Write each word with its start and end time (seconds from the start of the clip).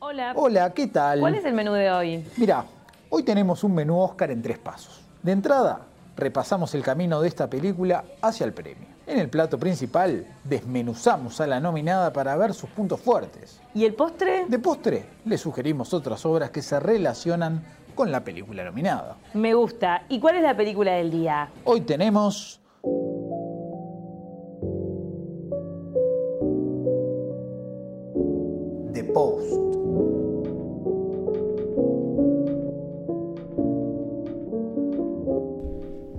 Hola. 0.00 0.32
Hola, 0.36 0.72
¿qué 0.74 0.86
tal? 0.86 1.18
¿Cuál 1.18 1.34
es 1.34 1.44
el 1.44 1.54
menú 1.54 1.72
de 1.72 1.90
hoy? 1.90 2.24
Mira, 2.36 2.64
hoy 3.10 3.24
tenemos 3.24 3.64
un 3.64 3.74
menú 3.74 3.98
Oscar 3.98 4.30
en 4.30 4.40
tres 4.40 4.56
pasos. 4.56 5.00
De 5.24 5.32
entrada, 5.32 5.80
repasamos 6.16 6.72
el 6.76 6.84
camino 6.84 7.20
de 7.20 7.26
esta 7.26 7.50
película 7.50 8.04
hacia 8.22 8.46
el 8.46 8.52
premio. 8.52 8.86
En 9.08 9.18
el 9.18 9.28
plato 9.28 9.58
principal, 9.58 10.24
desmenuzamos 10.44 11.40
a 11.40 11.48
la 11.48 11.58
nominada 11.58 12.12
para 12.12 12.36
ver 12.36 12.54
sus 12.54 12.70
puntos 12.70 13.00
fuertes. 13.00 13.60
¿Y 13.74 13.84
el 13.86 13.94
postre? 13.94 14.46
De 14.46 14.60
postre, 14.60 15.04
le 15.24 15.36
sugerimos 15.36 15.92
otras 15.92 16.24
obras 16.24 16.50
que 16.50 16.62
se 16.62 16.78
relacionan 16.78 17.64
con 17.96 18.12
la 18.12 18.22
película 18.22 18.62
nominada. 18.62 19.16
Me 19.34 19.54
gusta. 19.54 20.04
¿Y 20.08 20.20
cuál 20.20 20.36
es 20.36 20.42
la 20.42 20.56
película 20.56 20.92
del 20.92 21.10
día? 21.10 21.48
Hoy 21.64 21.80
tenemos 21.80 22.60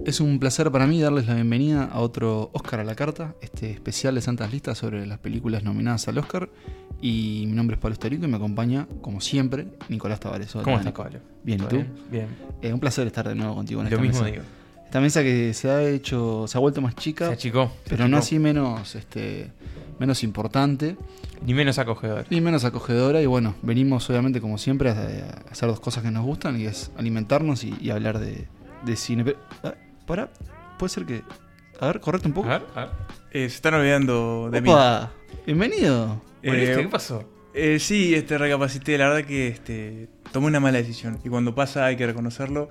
Es 0.09 0.19
un 0.19 0.39
placer 0.39 0.71
para 0.71 0.87
mí 0.87 0.99
darles 0.99 1.27
la 1.27 1.35
bienvenida 1.35 1.83
a 1.83 1.99
otro 1.99 2.49
Oscar 2.53 2.79
a 2.79 2.83
la 2.83 2.95
carta, 2.95 3.35
este 3.41 3.69
especial 3.69 4.15
de 4.15 4.21
Santas 4.21 4.51
Listas 4.51 4.75
sobre 4.79 5.05
las 5.05 5.19
películas 5.19 5.63
nominadas 5.63 6.07
al 6.07 6.17
Oscar. 6.17 6.49
Y 6.99 7.43
mi 7.47 7.53
nombre 7.53 7.75
es 7.75 7.79
Pablo 7.79 7.93
Estarico 7.93 8.25
y 8.25 8.27
me 8.27 8.37
acompaña, 8.37 8.87
como 9.01 9.21
siempre, 9.21 9.67
Nicolás 9.87 10.19
Tavares. 10.19 10.55
Hola, 10.55 10.63
¿Cómo 10.63 10.77
estás. 10.77 10.93
Pablo? 10.93 11.19
Bien, 11.43 11.59
¿y 11.59 11.61
¿Todo 11.61 11.69
tú? 11.69 11.75
Bien. 11.75 11.93
Bien. 12.09 12.27
Eh, 12.63 12.73
un 12.73 12.79
placer 12.79 13.05
estar 13.05 13.27
de 13.27 13.35
nuevo 13.35 13.53
contigo 13.53 13.81
en 13.81 13.85
Lo 13.89 13.95
esta 13.97 14.01
mismo 14.01 14.23
mesa. 14.23 14.31
digo. 14.31 14.43
Esta 14.83 14.99
mesa 14.99 15.21
que 15.21 15.53
se 15.53 15.69
ha 15.69 15.87
hecho, 15.87 16.45
se 16.47 16.57
ha 16.57 16.61
vuelto 16.61 16.81
más 16.81 16.95
chica, 16.95 17.27
Se 17.27 17.33
achicó. 17.33 17.71
se 17.83 17.89
pero 17.91 18.07
no 18.07 18.17
así 18.17 18.39
menos, 18.39 18.95
este, 18.95 19.51
menos 19.99 20.23
importante 20.23 20.95
Ni 21.45 21.53
menos 21.53 21.77
acogedor. 21.77 22.25
ni 22.31 22.41
menos 22.41 22.65
acogedora. 22.65 23.21
Y 23.21 23.27
bueno, 23.27 23.53
venimos 23.61 24.09
obviamente 24.09 24.41
como 24.41 24.57
siempre 24.57 24.89
a, 24.89 24.93
a 24.93 25.51
hacer 25.51 25.69
dos 25.69 25.79
cosas 25.79 26.01
que 26.03 26.09
nos 26.09 26.25
gustan 26.25 26.59
y 26.59 26.65
es 26.65 26.89
alimentarnos 26.97 27.63
y, 27.63 27.75
y 27.79 27.91
hablar 27.91 28.17
de, 28.17 28.47
de 28.83 28.95
cine. 28.95 29.23
Pero, 29.23 29.37
para, 30.09 30.27
puede 30.79 30.89
ser 30.89 31.05
que... 31.05 31.21
A 31.79 31.85
ver, 31.85 31.99
correcte 31.99 32.27
un 32.27 32.33
poco. 32.33 32.49
A 32.49 32.57
ver, 32.57 32.67
a 32.73 32.79
ver. 32.85 32.89
Eh, 33.31 33.47
se 33.47 33.55
están 33.55 33.75
olvidando 33.75 34.49
de 34.51 34.59
mí. 34.59 34.69
Opa, 34.69 35.11
bienvenido. 35.45 36.19
¿Volviste? 36.43 36.73
Eh, 36.73 36.77
¿Qué 36.77 36.87
pasó? 36.87 37.23
Eh, 37.53 37.77
sí, 37.77 38.15
este, 38.15 38.39
recapacité, 38.39 38.97
la 38.97 39.09
verdad 39.09 39.27
que 39.27 39.47
este, 39.49 40.09
tomé 40.31 40.47
una 40.47 40.59
mala 40.59 40.79
decisión. 40.79 41.19
Y 41.23 41.29
cuando 41.29 41.53
pasa 41.53 41.85
hay 41.85 41.95
que 41.95 42.07
reconocerlo. 42.07 42.69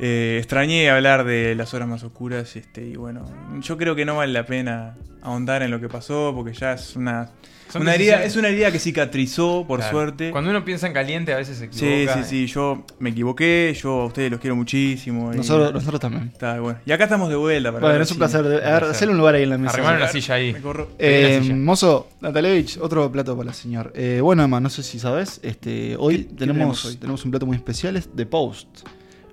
Eh, 0.00 0.36
extrañé 0.38 0.90
hablar 0.90 1.24
de 1.24 1.54
las 1.54 1.74
horas 1.74 1.88
más 1.88 2.02
oscuras. 2.04 2.54
Este, 2.56 2.86
y 2.86 2.96
bueno, 2.96 3.24
yo 3.60 3.76
creo 3.76 3.94
que 3.96 4.04
no 4.04 4.16
vale 4.16 4.32
la 4.32 4.46
pena 4.46 4.96
ahondar 5.22 5.62
en 5.62 5.70
lo 5.70 5.80
que 5.80 5.88
pasó, 5.88 6.32
porque 6.34 6.52
ya 6.52 6.74
es 6.74 6.94
una, 6.94 7.30
una 7.74 7.94
herida, 7.96 8.22
es 8.22 8.36
una 8.36 8.48
herida 8.48 8.70
que 8.70 8.78
cicatrizó, 8.78 9.64
por 9.66 9.80
Claro. 9.80 9.92
suerte. 9.92 10.30
Cuando 10.30 10.50
uno 10.50 10.64
piensa 10.64 10.86
en 10.86 10.92
caliente, 10.92 11.32
a 11.32 11.36
veces 11.36 11.58
se 11.58 11.68
Sí, 11.72 11.84
equivoca. 11.84 12.22
sí, 12.22 12.46
sí, 12.46 12.46
yo 12.46 12.84
me 13.00 13.10
equivoqué, 13.10 13.76
yo 13.82 14.02
a 14.02 14.04
ustedes 14.06 14.30
los 14.30 14.38
quiero 14.40 14.54
muchísimo. 14.54 15.34
y- 15.34 15.38
Nosotros, 15.38 15.72
nosotros 15.74 16.00
también. 16.00 16.28
Está, 16.32 16.60
bueno. 16.60 16.78
Y 16.86 16.92
acá 16.92 17.04
estamos 17.04 17.28
de 17.28 17.34
vuelta. 17.36 17.72
Para 17.72 17.86
Bueno, 17.88 18.02
es 18.04 18.10
un 18.10 18.14
si- 18.14 18.18
placer. 18.18 18.40
A 18.40 18.48
ver, 18.48 18.60
placer. 18.60 18.84
hacerle 18.90 19.12
un 19.12 19.18
lugar 19.18 19.34
ahí 19.34 19.42
en 19.42 19.50
la 19.50 19.58
mesa. 19.58 19.74
Arrimaron 19.74 20.00
la 20.00 20.08
silla 20.08 20.34
ahí. 20.36 20.52
Me 20.52 20.60
corro. 20.60 20.88
Eh, 21.00 21.40
silla. 21.42 21.56
mozo, 21.56 22.08
Natalevich, 22.20 22.78
otro 22.80 23.10
plato 23.10 23.36
para 23.36 23.48
la 23.48 23.52
señor. 23.52 23.92
Eh, 23.96 24.20
bueno, 24.22 24.44
Emma, 24.44 24.60
no 24.60 24.70
sé 24.70 24.84
si 24.84 25.00
sabes, 25.00 25.40
este, 25.42 25.96
hoy 25.98 26.18
¿Qué- 26.18 26.26
qué 26.28 26.34
tenemos, 26.36 26.56
tenemos 26.58 26.84
hoy? 26.84 26.96
tenemos 26.96 27.24
un 27.24 27.30
plato 27.32 27.46
muy 27.46 27.56
especial, 27.56 27.96
es 27.96 28.08
The 28.14 28.24
Post. 28.26 28.68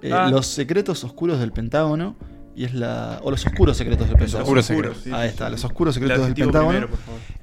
Eh, 0.05 0.13
Ah. 0.13 0.29
Los 0.29 0.45
secretos 0.47 1.03
oscuros 1.03 1.39
del 1.39 1.51
Pentágono. 1.51 2.15
Y 2.55 2.63
es 2.63 2.73
la. 2.73 3.19
O 3.23 3.31
los 3.31 3.45
oscuros 3.45 3.75
secretos 3.77 4.07
del 4.07 4.17
Pentágono. 4.17 4.43
oscuros 4.43 4.65
secretos. 4.65 4.97
sí, 5.03 5.11
Ahí 5.11 5.27
sí, 5.27 5.33
está, 5.33 5.45
sí. 5.47 5.51
los 5.51 5.65
oscuros 5.65 5.93
secretos 5.95 6.25
del 6.25 6.33
Pentágono. 6.33 6.69
primero, 6.87 6.89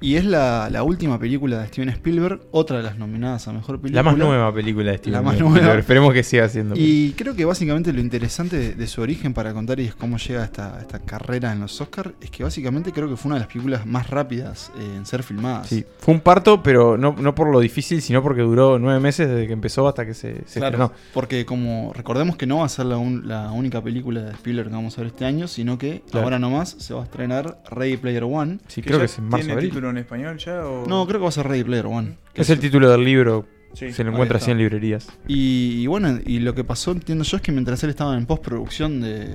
y 0.01 0.17
es 0.17 0.25
la, 0.25 0.69
la 0.71 0.83
última 0.83 1.19
película 1.19 1.59
de 1.61 1.67
Steven 1.69 1.91
Spielberg, 1.91 2.41
otra 2.51 2.79
de 2.79 2.83
las 2.83 2.99
nominadas 2.99 3.47
a 3.49 3.53
mejor 3.53 3.81
película. 3.81 4.03
La 4.03 4.11
más 4.11 4.17
nueva 4.19 4.53
película 4.55 4.91
de 4.93 4.99
Steven 4.99 5.13
La 5.13 5.23
más 5.23 5.35
Spielberg. 5.35 5.63
nueva. 5.65 5.79
Esperemos 5.79 6.13
que 6.15 6.23
siga 6.23 6.49
siendo. 6.49 6.75
Y 6.77 7.13
creo 7.13 7.35
que 7.37 7.45
básicamente 7.45 7.93
lo 7.93 8.01
interesante 8.01 8.57
de, 8.57 8.75
de 8.75 8.87
su 8.87 9.01
origen 9.03 9.35
para 9.35 9.53
contar 9.53 9.79
y 9.81 9.85
es 9.85 9.95
cómo 9.95 10.17
llega 10.17 10.43
a 10.43 10.45
esta, 10.45 10.79
esta 10.81 10.99
carrera 11.01 11.53
en 11.53 11.61
los 11.61 11.79
Oscars 11.81 12.13
es 12.21 12.31
que 12.31 12.43
básicamente 12.45 12.91
creo 12.93 13.09
que 13.09 13.17
fue 13.17 13.29
una 13.29 13.37
de 13.37 13.41
las 13.41 13.49
películas 13.49 13.85
más 13.87 14.09
rápidas 14.09 14.73
eh, 14.79 14.95
en 14.97 15.05
ser 15.07 15.23
filmadas. 15.23 15.69
Sí, 15.69 15.85
fue 15.99 16.15
un 16.15 16.21
parto, 16.21 16.63
pero 16.63 16.97
no, 16.97 17.15
no 17.19 17.35
por 17.35 17.51
lo 17.53 17.61
difícil, 17.61 18.01
sino 18.01 18.23
porque 18.23 18.41
duró 18.43 18.79
nueve 18.79 18.99
meses 18.99 19.29
desde 19.29 19.47
que 19.47 19.53
empezó 19.53 19.87
hasta 19.87 20.07
que 20.07 20.15
se, 20.15 20.43
se 20.47 20.59
Claro, 20.61 20.85
estrenó. 20.85 20.93
porque 21.13 21.45
como 21.45 21.93
recordemos 21.95 22.37
que 22.37 22.47
no 22.47 22.59
va 22.59 22.65
a 22.67 22.69
ser 22.69 22.87
la, 22.87 22.97
un- 22.97 23.29
la 23.29 23.53
única 23.53 23.83
película 23.83 24.23
de 24.23 24.33
Spielberg 24.33 24.69
que 24.69 24.75
vamos 24.75 24.99
a 24.99 25.02
este 25.07 25.25
año, 25.25 25.49
sino 25.49 25.79
que 25.79 26.03
Claro. 26.11 26.25
ahora 26.27 26.39
nomás 26.39 26.71
se 26.79 26.95
va 26.95 27.01
a 27.01 27.05
estrenar 27.05 27.63
Ready 27.71 27.97
Player 27.97 28.25
One. 28.25 28.59
Sí, 28.69 28.81
¿Que 28.83 28.89
creo 28.89 28.99
que 29.01 29.05
es 29.07 29.19
en 29.19 29.25
marzo 29.25 29.39
¿Tiene 29.39 29.53
abril. 29.55 29.71
título 29.71 29.91
en 29.91 29.99
español 29.99 30.39
ya? 30.39 30.65
O... 30.67 30.87
No, 30.87 31.07
creo 31.07 31.21
que 31.21 31.25
va 31.25 31.29
a 31.29 31.33
ser 31.33 31.47
Ready 31.49 31.65
Player 31.65 31.87
One. 31.87 32.17
que 32.35 32.43
Es 32.43 32.51
el 32.51 32.59
título 32.61 32.91
del 32.91 33.05
libro. 33.05 33.47
Sí, 33.75 33.91
se 33.93 34.05
lo 34.05 34.13
encuentra 34.13 34.37
así 34.37 34.51
en 34.51 34.59
librerías. 34.59 35.09
Y, 35.27 35.81
y 35.83 35.87
bueno, 35.87 36.19
y 36.27 36.41
lo 36.41 36.55
que 36.55 36.63
pasó, 36.63 36.91
entiendo 36.93 37.25
yo, 37.25 37.39
es 37.39 37.43
que 37.43 37.53
mientras 37.53 37.83
él 37.85 37.89
estaba 37.91 38.17
en 38.19 38.27
postproducción 38.27 39.01
de, 39.01 39.29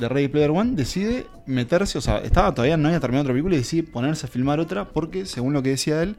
de 0.00 0.08
Ready 0.08 0.26
Player 0.28 0.50
One, 0.50 0.72
decide 0.74 1.26
meterse, 1.46 1.98
o 1.98 2.00
sea, 2.00 2.18
estaba 2.18 2.52
todavía 2.52 2.76
no 2.76 2.88
había 2.88 2.98
terminado 2.98 3.22
otra 3.22 3.32
película 3.34 3.54
y 3.54 3.58
decide 3.58 3.84
ponerse 3.84 4.26
a 4.26 4.28
filmar 4.28 4.58
otra 4.58 4.88
porque, 4.88 5.24
según 5.26 5.52
lo 5.52 5.62
que 5.62 5.70
decía 5.70 6.02
él, 6.02 6.16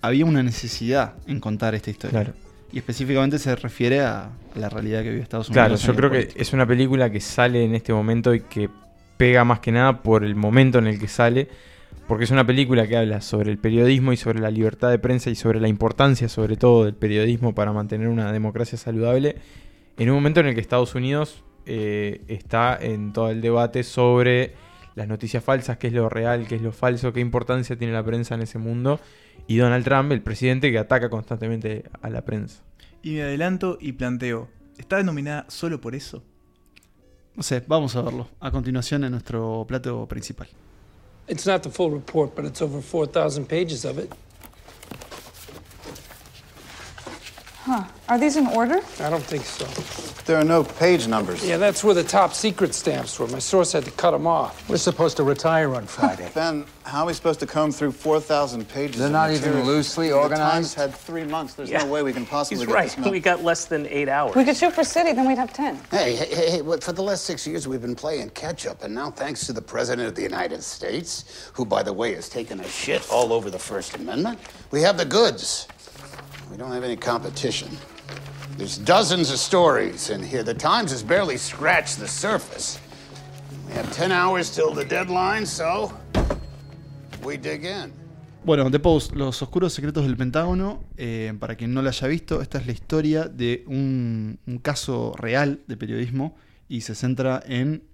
había 0.00 0.24
una 0.26 0.44
necesidad 0.44 1.14
en 1.26 1.40
contar 1.40 1.74
esta 1.74 1.90
historia. 1.90 2.22
Claro. 2.22 2.38
Y 2.72 2.78
específicamente 2.78 3.38
se 3.38 3.56
refiere 3.56 4.00
a, 4.00 4.30
la 4.54 4.68
realidad 4.68 5.02
que 5.02 5.10
vive 5.10 5.22
Estados 5.22 5.48
Unidos. 5.48 5.66
Claro, 5.66 5.76
yo 5.76 5.94
creo 5.94 6.10
que 6.10 6.40
es 6.40 6.52
una 6.52 6.66
película 6.66 7.10
que 7.10 7.20
sale 7.20 7.64
en 7.64 7.74
este 7.74 7.92
momento 7.92 8.34
y 8.34 8.40
que 8.40 8.68
pega 9.16 9.44
más 9.44 9.60
que 9.60 9.72
nada 9.72 10.02
por 10.02 10.24
el 10.24 10.34
momento 10.34 10.78
en 10.78 10.86
el 10.86 10.98
que 10.98 11.08
sale, 11.08 11.48
porque 12.06 12.24
es 12.24 12.30
una 12.30 12.46
película 12.46 12.86
que 12.86 12.96
habla 12.96 13.20
sobre 13.20 13.50
el 13.50 13.58
periodismo 13.58 14.12
y 14.12 14.16
sobre 14.16 14.40
la 14.40 14.50
libertad 14.50 14.90
de 14.90 14.98
prensa 14.98 15.30
y 15.30 15.34
sobre 15.34 15.60
la 15.60 15.68
importancia 15.68 16.28
sobre 16.28 16.56
todo 16.56 16.84
del 16.84 16.94
periodismo 16.94 17.54
para 17.54 17.72
mantener 17.72 18.08
una 18.08 18.32
democracia 18.32 18.78
saludable, 18.78 19.36
en 19.96 20.08
un 20.08 20.14
momento 20.14 20.40
en 20.40 20.46
el 20.46 20.54
que 20.54 20.60
Estados 20.60 20.94
Unidos 20.94 21.42
eh, 21.66 22.22
está 22.28 22.78
en 22.80 23.12
todo 23.12 23.30
el 23.30 23.40
debate 23.40 23.82
sobre 23.82 24.54
las 24.98 25.06
noticias 25.06 25.44
falsas, 25.44 25.78
qué 25.78 25.86
es 25.86 25.92
lo 25.92 26.08
real, 26.08 26.48
qué 26.48 26.56
es 26.56 26.62
lo 26.62 26.72
falso, 26.72 27.12
qué 27.12 27.20
importancia 27.20 27.78
tiene 27.78 27.92
la 27.92 28.04
prensa 28.04 28.34
en 28.34 28.42
ese 28.42 28.58
mundo, 28.58 28.98
y 29.46 29.56
Donald 29.56 29.84
Trump, 29.84 30.10
el 30.10 30.22
presidente 30.22 30.72
que 30.72 30.78
ataca 30.78 31.08
constantemente 31.08 31.84
a 32.02 32.10
la 32.10 32.24
prensa. 32.24 32.64
Y 33.00 33.12
me 33.12 33.22
adelanto 33.22 33.78
y 33.80 33.92
planteo. 33.92 34.48
¿Está 34.76 35.00
nominada 35.04 35.46
solo 35.48 35.80
por 35.80 35.94
eso? 35.94 36.24
No 37.36 37.44
sé, 37.44 37.62
vamos 37.64 37.94
a 37.94 38.02
verlo. 38.02 38.28
A 38.40 38.50
continuación 38.50 39.04
en 39.04 39.12
nuestro 39.12 39.64
plato 39.68 40.06
principal. 40.08 40.48
It's 41.28 41.46
not 41.46 41.62
the 41.62 41.70
full 41.70 41.92
report, 41.92 42.34
but 42.34 42.44
it's 42.44 42.60
over 42.60 42.82
4,000 42.82 43.46
pages 43.46 43.84
of 43.84 43.98
it. 43.98 44.12
Huh. 47.64 47.84
Are 48.08 48.16
these 48.18 48.36
in 48.38 48.46
order? 48.48 48.80
I 49.00 49.10
don't 49.10 49.22
think 49.22 49.44
so. 49.44 49.66
There 50.24 50.38
are 50.38 50.44
no 50.44 50.64
page 50.64 51.06
numbers. 51.06 51.46
Yeah, 51.46 51.58
that's 51.58 51.84
where 51.84 51.94
the 51.94 52.02
top 52.02 52.32
secret 52.32 52.74
stamps 52.74 53.18
were. 53.18 53.26
My 53.28 53.38
source 53.38 53.72
had 53.72 53.84
to 53.84 53.90
cut 53.90 54.12
them 54.12 54.26
off. 54.26 54.66
We're 54.68 54.78
supposed 54.78 55.18
to 55.18 55.22
retire 55.24 55.74
on 55.74 55.86
Friday. 55.86 56.30
Ben, 56.34 56.64
how 56.84 57.02
are 57.02 57.06
we 57.08 57.12
supposed 57.12 57.40
to 57.40 57.46
comb 57.46 57.70
through 57.70 57.92
4,000 57.92 58.66
pages? 58.66 58.96
They're 58.96 59.06
of 59.08 59.12
not 59.12 59.30
even 59.30 59.42
material? 59.50 59.66
loosely 59.66 60.08
The 60.08 60.14
organized? 60.16 60.52
Times 60.52 60.74
had 60.74 60.94
three 60.94 61.24
months. 61.24 61.52
There's 61.54 61.68
Yeah. 61.70 61.82
no 61.84 61.86
way 61.92 62.02
we 62.02 62.14
can 62.14 62.24
possibly 62.24 62.58
He's 62.60 62.66
get 62.66 62.74
right. 62.74 62.84
this 62.86 62.94
done. 62.94 63.10
We 63.10 63.20
got 63.20 63.44
less 63.44 63.66
than 63.66 63.86
eight 63.88 64.08
hours. 64.08 64.34
We 64.34 64.44
could 64.44 64.56
shoot 64.56 64.72
for 64.72 64.84
city, 64.84 65.12
then 65.12 65.26
we'd 65.28 65.36
have 65.38 65.52
10. 65.52 65.78
Hey, 65.90 66.14
hey, 66.16 66.34
hey, 66.34 66.50
hey, 66.50 66.62
for 66.80 66.92
the 66.92 67.02
last 67.02 67.24
six 67.26 67.46
years 67.46 67.68
we've 67.68 67.82
been 67.82 67.94
playing 67.96 68.30
catch 68.30 68.66
up, 68.66 68.84
and 68.84 68.94
now 68.94 69.10
thanks 69.10 69.44
to 69.46 69.52
the 69.52 69.62
President 69.62 70.08
of 70.08 70.14
the 70.14 70.22
United 70.22 70.62
States, 70.62 71.50
who, 71.52 71.66
by 71.66 71.82
the 71.82 71.92
way, 71.92 72.14
has 72.14 72.30
taken 72.30 72.60
a 72.60 72.68
shit 72.68 73.06
all 73.10 73.34
over 73.34 73.50
the 73.50 73.58
First 73.58 73.96
Amendment, 73.96 74.38
we 74.70 74.80
have 74.80 74.96
the 74.96 75.04
goods. 75.04 75.68
We 76.50 76.56
don't 76.56 76.72
have 76.72 76.84
any 76.84 76.96
competition. 76.96 77.68
There's 78.58 78.76
dozens 78.76 79.30
of 79.30 79.38
stories 79.38 80.10
in 80.10 80.20
here. 80.20 80.42
The 80.42 80.52
Times 80.52 80.90
has 80.90 81.04
barely 81.04 81.38
scratched 81.38 82.00
the 82.00 82.08
surface. 82.08 82.80
We 83.68 83.74
have 83.74 83.88
10 83.92 84.10
hours 84.10 84.50
till 84.50 84.74
the 84.74 84.84
deadline, 84.84 85.46
so 85.46 85.92
we 87.22 87.36
dig 87.38 87.64
in. 87.64 87.92
Bueno, 88.44 88.68
The 88.68 88.80
Post, 88.80 89.14
Los 89.14 89.40
Oscuros 89.42 89.72
Secretos 89.72 90.04
del 90.04 90.16
Pentágono, 90.16 90.82
eh, 90.96 91.32
para 91.38 91.54
quien 91.54 91.72
no 91.72 91.82
lo 91.82 91.88
haya 91.88 92.08
visto, 92.08 92.42
esta 92.42 92.58
es 92.58 92.66
la 92.66 92.72
historia 92.72 93.26
de 93.26 93.62
un, 93.68 94.40
un 94.44 94.58
caso 94.58 95.14
real 95.16 95.60
de 95.68 95.76
periodismo 95.76 96.34
y 96.68 96.80
se 96.80 96.96
centra 96.96 97.40
en 97.46 97.84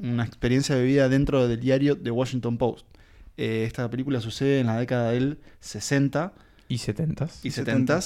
una 0.00 0.24
experiencia 0.24 0.74
vivida 0.74 1.08
dentro 1.08 1.46
del 1.46 1.60
diario 1.60 1.96
The 1.96 2.10
Washington 2.10 2.58
Post. 2.58 2.86
Eh, 3.36 3.62
esta 3.64 3.88
película 3.88 4.20
sucede 4.20 4.58
en 4.58 4.66
la 4.66 4.80
década 4.80 5.12
del 5.12 5.38
60 5.60 6.32
Y 6.68 6.78
70 6.78 7.28
y 7.42 7.50
70 7.50 8.00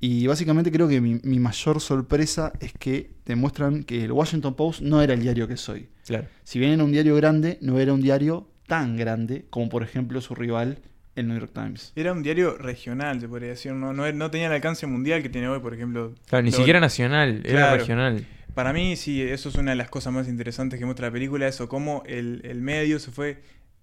y 0.00 0.26
básicamente 0.26 0.72
creo 0.72 0.88
que 0.88 1.00
mi, 1.00 1.20
mi 1.22 1.38
mayor 1.38 1.80
sorpresa 1.80 2.52
es 2.60 2.72
que 2.72 3.10
demuestran 3.26 3.84
que 3.84 4.02
el 4.04 4.12
Washington 4.12 4.54
Post 4.54 4.80
no 4.80 5.02
era 5.02 5.12
el 5.14 5.20
diario 5.22 5.46
que 5.46 5.56
soy. 5.58 5.88
Claro. 6.06 6.26
Si 6.42 6.58
bien 6.58 6.72
era 6.72 6.82
un 6.84 6.90
diario 6.92 7.14
grande, 7.16 7.58
no 7.60 7.78
era 7.78 7.92
un 7.92 8.00
diario 8.00 8.48
tan 8.66 8.96
grande 8.96 9.44
como 9.50 9.68
por 9.68 9.82
ejemplo 9.82 10.20
su 10.22 10.34
rival, 10.34 10.78
el 11.16 11.28
New 11.28 11.38
York 11.38 11.52
Times. 11.52 11.92
Era 11.96 12.12
un 12.12 12.22
diario 12.22 12.56
regional, 12.56 13.20
se 13.20 13.28
podría 13.28 13.50
decir. 13.50 13.72
No, 13.72 13.92
no, 13.92 14.10
no 14.10 14.30
tenía 14.30 14.46
el 14.46 14.52
alcance 14.54 14.86
mundial 14.86 15.22
que 15.22 15.28
tiene 15.28 15.48
hoy, 15.48 15.60
por 15.60 15.74
ejemplo. 15.74 16.14
Claro, 16.26 16.44
ni 16.44 16.50
Lo- 16.50 16.56
siquiera 16.56 16.80
nacional, 16.80 17.42
era 17.44 17.58
Claro. 17.58 17.76
regional. 17.78 18.26
Para 18.54 18.72
mí, 18.72 18.96
sí, 18.96 19.20
eso 19.22 19.48
es 19.50 19.54
una 19.56 19.72
de 19.72 19.76
las 19.76 19.90
cosas 19.90 20.12
más 20.12 20.28
interesantes 20.28 20.78
que 20.78 20.84
muestra 20.86 21.08
la 21.08 21.12
película, 21.12 21.46
eso, 21.46 21.68
cómo 21.68 22.02
el, 22.06 22.40
el 22.44 22.60
medio 22.62 22.98
se 22.98 23.10
fue 23.10 23.42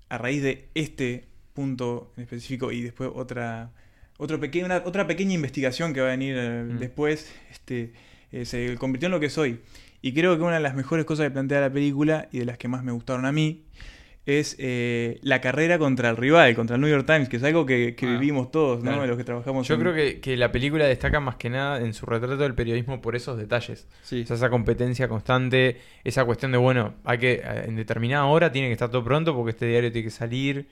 a 0.09 0.17
raíz 0.17 0.41
de 0.41 0.67
este 0.73 1.27
punto 1.53 2.11
en 2.17 2.23
específico 2.23 2.71
y 2.71 2.81
después 2.81 3.09
otra, 3.13 3.71
otro 4.17 4.39
peque- 4.39 4.63
una- 4.63 4.81
otra 4.85 5.07
pequeña 5.07 5.33
investigación 5.33 5.93
que 5.93 6.01
va 6.01 6.07
a 6.07 6.11
venir 6.11 6.35
eh, 6.37 6.63
Mm. 6.63 6.79
después, 6.79 7.31
este, 7.51 7.93
eh, 8.31 8.45
se 8.45 8.75
convirtió 8.77 9.07
en 9.07 9.11
lo 9.11 9.19
que 9.19 9.29
soy. 9.29 9.59
Y 10.01 10.13
creo 10.13 10.37
que 10.37 10.43
una 10.43 10.55
de 10.55 10.59
las 10.61 10.75
mejores 10.75 11.05
cosas 11.05 11.25
que 11.27 11.31
plantea 11.31 11.61
la 11.61 11.71
película 11.71 12.27
y 12.31 12.39
de 12.39 12.45
las 12.45 12.57
que 12.57 12.67
más 12.67 12.83
me 12.83 12.91
gustaron 12.91 13.25
a 13.25 13.31
mí 13.31 13.63
es 14.25 14.57
eh, 14.59 15.19
la 15.21 15.39
carrera 15.39 15.79
contra 15.79 16.09
el 16.09 16.17
rival, 16.17 16.53
contra 16.53 16.75
el 16.75 16.81
New 16.81 16.89
York 16.89 17.05
Times, 17.05 17.29
que 17.29 17.37
es 17.37 17.43
algo 17.43 17.65
que, 17.65 17.95
que 17.95 18.05
Ah, 18.05 18.11
vivimos 18.19 18.51
todos, 18.51 18.83
¿no? 18.83 18.91
claro. 18.91 19.07
Los 19.07 19.15
que 19.17 19.23
trabajamos 19.23 19.65
Yo 19.67 19.75
en- 19.75 19.79
creo 19.81 19.93
que, 19.95 20.19
que 20.19 20.35
la 20.35 20.51
película 20.51 20.85
destaca 20.85 21.21
más 21.21 21.37
que 21.37 21.49
nada 21.49 21.79
en 21.79 21.93
su 21.93 22.05
retrato 22.05 22.35
del 22.37 22.53
periodismo 22.53 22.99
por 23.01 23.15
esos 23.15 23.37
detalles. 23.37 23.87
Sí. 24.03 24.23
O 24.23 24.25
sea, 24.27 24.35
esa 24.35 24.49
competencia 24.49 25.07
constante, 25.07 25.77
esa 26.03 26.25
cuestión 26.25 26.51
de, 26.51 26.57
bueno, 26.57 26.95
hay 27.05 27.17
que 27.19 27.41
en 27.65 27.77
determinada 27.77 28.25
hora 28.25 28.51
tiene 28.51 28.67
que 28.67 28.73
estar 28.73 28.89
todo 28.91 29.01
pronto 29.03 29.33
porque 29.33 29.51
este 29.51 29.65
diario 29.67 29.91
tiene 29.93 30.05
que 30.07 30.11
salir, 30.11 30.67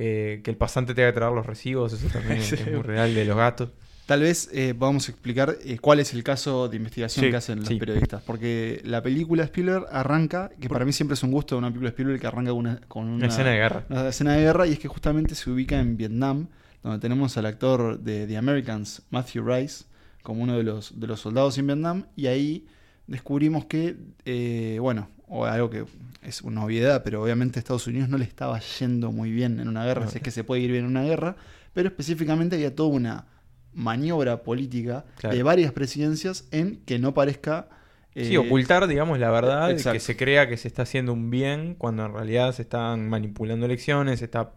eh, 0.00 0.40
que 0.44 0.50
el 0.52 0.56
pasante 0.56 0.94
tenga 0.94 1.08
que 1.08 1.14
traer 1.16 1.32
los 1.32 1.44
recibos, 1.44 1.92
eso 1.92 2.06
también 2.08 2.38
es, 2.38 2.46
Sí. 2.46 2.54
es 2.54 2.72
muy 2.72 2.82
real 2.82 3.12
de 3.14 3.24
los 3.24 3.36
gatos. 3.36 3.70
Tal 4.06 4.20
vez 4.22 4.48
eh, 4.54 4.74
podamos 4.78 5.06
explicar 5.10 5.58
eh, 5.64 5.78
cuál 5.80 5.98
es 6.00 6.14
el 6.14 6.22
caso 6.22 6.68
de 6.68 6.76
investigación 6.78 7.24
Sí, 7.26 7.30
que 7.30 7.36
hacen 7.36 7.58
los 7.58 7.68
sí. 7.68 7.74
periodistas. 7.78 8.22
Porque 8.22 8.80
la 8.84 9.02
película 9.02 9.42
Spielberg 9.44 9.86
arranca, 9.90 10.50
que 10.58 10.68
para 10.68 10.84
mí 10.86 10.92
siempre 10.94 11.12
es 11.14 11.22
un 11.24 11.30
gusto 11.32 11.56
de 11.56 11.58
una 11.58 11.68
película 11.68 11.90
Spielberg 11.90 12.18
que 12.20 12.26
arranca 12.26 12.50
con 12.52 12.58
una, 12.60 12.80
con 12.88 13.06
una, 13.08 13.26
escena 13.26 13.50
de 13.50 13.56
guerra. 13.56 13.84
una 13.90 14.08
escena 14.08 14.32
de 14.34 14.40
guerra, 14.42 14.66
y 14.66 14.72
es 14.72 14.78
que 14.78 14.88
justamente 14.88 15.34
se 15.34 15.50
ubica 15.50 15.78
en 15.78 15.96
Vietnam, 15.98 16.46
donde 16.82 17.00
tenemos 17.00 17.36
al 17.36 17.44
actor 17.46 17.98
de 17.98 18.26
The 18.26 18.36
Americans, 18.38 19.02
Matthew 19.10 19.44
Rice, 19.46 19.84
como 20.22 20.42
uno 20.42 20.56
de 20.56 20.62
los, 20.62 20.98
de 20.98 21.06
los 21.06 21.20
soldados 21.20 21.58
en 21.58 21.66
Vietnam, 21.66 22.06
y 22.16 22.28
ahí 22.28 22.66
descubrimos 23.08 23.66
que, 23.66 23.96
eh, 24.24 24.78
bueno, 24.80 25.10
o 25.28 25.44
algo 25.44 25.70
que 25.70 25.84
es 26.22 26.42
una 26.42 26.64
obviedad, 26.64 27.02
pero 27.04 27.22
obviamente 27.22 27.58
a 27.58 27.60
Estados 27.60 27.86
Unidos 27.86 28.08
no 28.08 28.18
le 28.18 28.24
estaba 28.24 28.58
yendo 28.78 29.12
muy 29.12 29.30
bien 29.30 29.60
en 29.60 29.68
una 29.68 29.84
guerra, 29.84 30.04
No. 30.04 30.10
si 30.10 30.16
es 30.18 30.22
que 30.22 30.30
se 30.30 30.44
puede 30.44 30.62
ir 30.62 30.70
bien 30.72 30.84
en 30.84 30.90
una 30.90 31.02
guerra, 31.04 31.36
pero 31.72 31.88
específicamente 31.88 32.56
había 32.56 32.74
toda 32.74 32.88
una 32.90 33.26
maniobra 33.74 34.42
política 34.42 35.04
Claro. 35.18 35.36
de 35.36 35.42
varias 35.42 35.72
presidencias 35.72 36.46
en 36.50 36.76
que 36.84 36.98
no 36.98 37.14
parezca... 37.14 37.68
Sí, 38.16 38.34
eh, 38.34 38.38
ocultar, 38.38 38.88
digamos, 38.88 39.18
la 39.20 39.30
verdad, 39.30 39.70
exacto. 39.70 39.92
que 39.94 40.00
se 40.00 40.16
crea 40.16 40.48
que 40.48 40.56
se 40.56 40.66
está 40.66 40.82
haciendo 40.82 41.12
un 41.12 41.30
bien 41.30 41.74
cuando 41.76 42.04
en 42.06 42.12
realidad 42.12 42.52
se 42.52 42.62
están 42.62 43.08
manipulando 43.08 43.66
elecciones, 43.66 44.18
se 44.18 44.24
está 44.24 44.50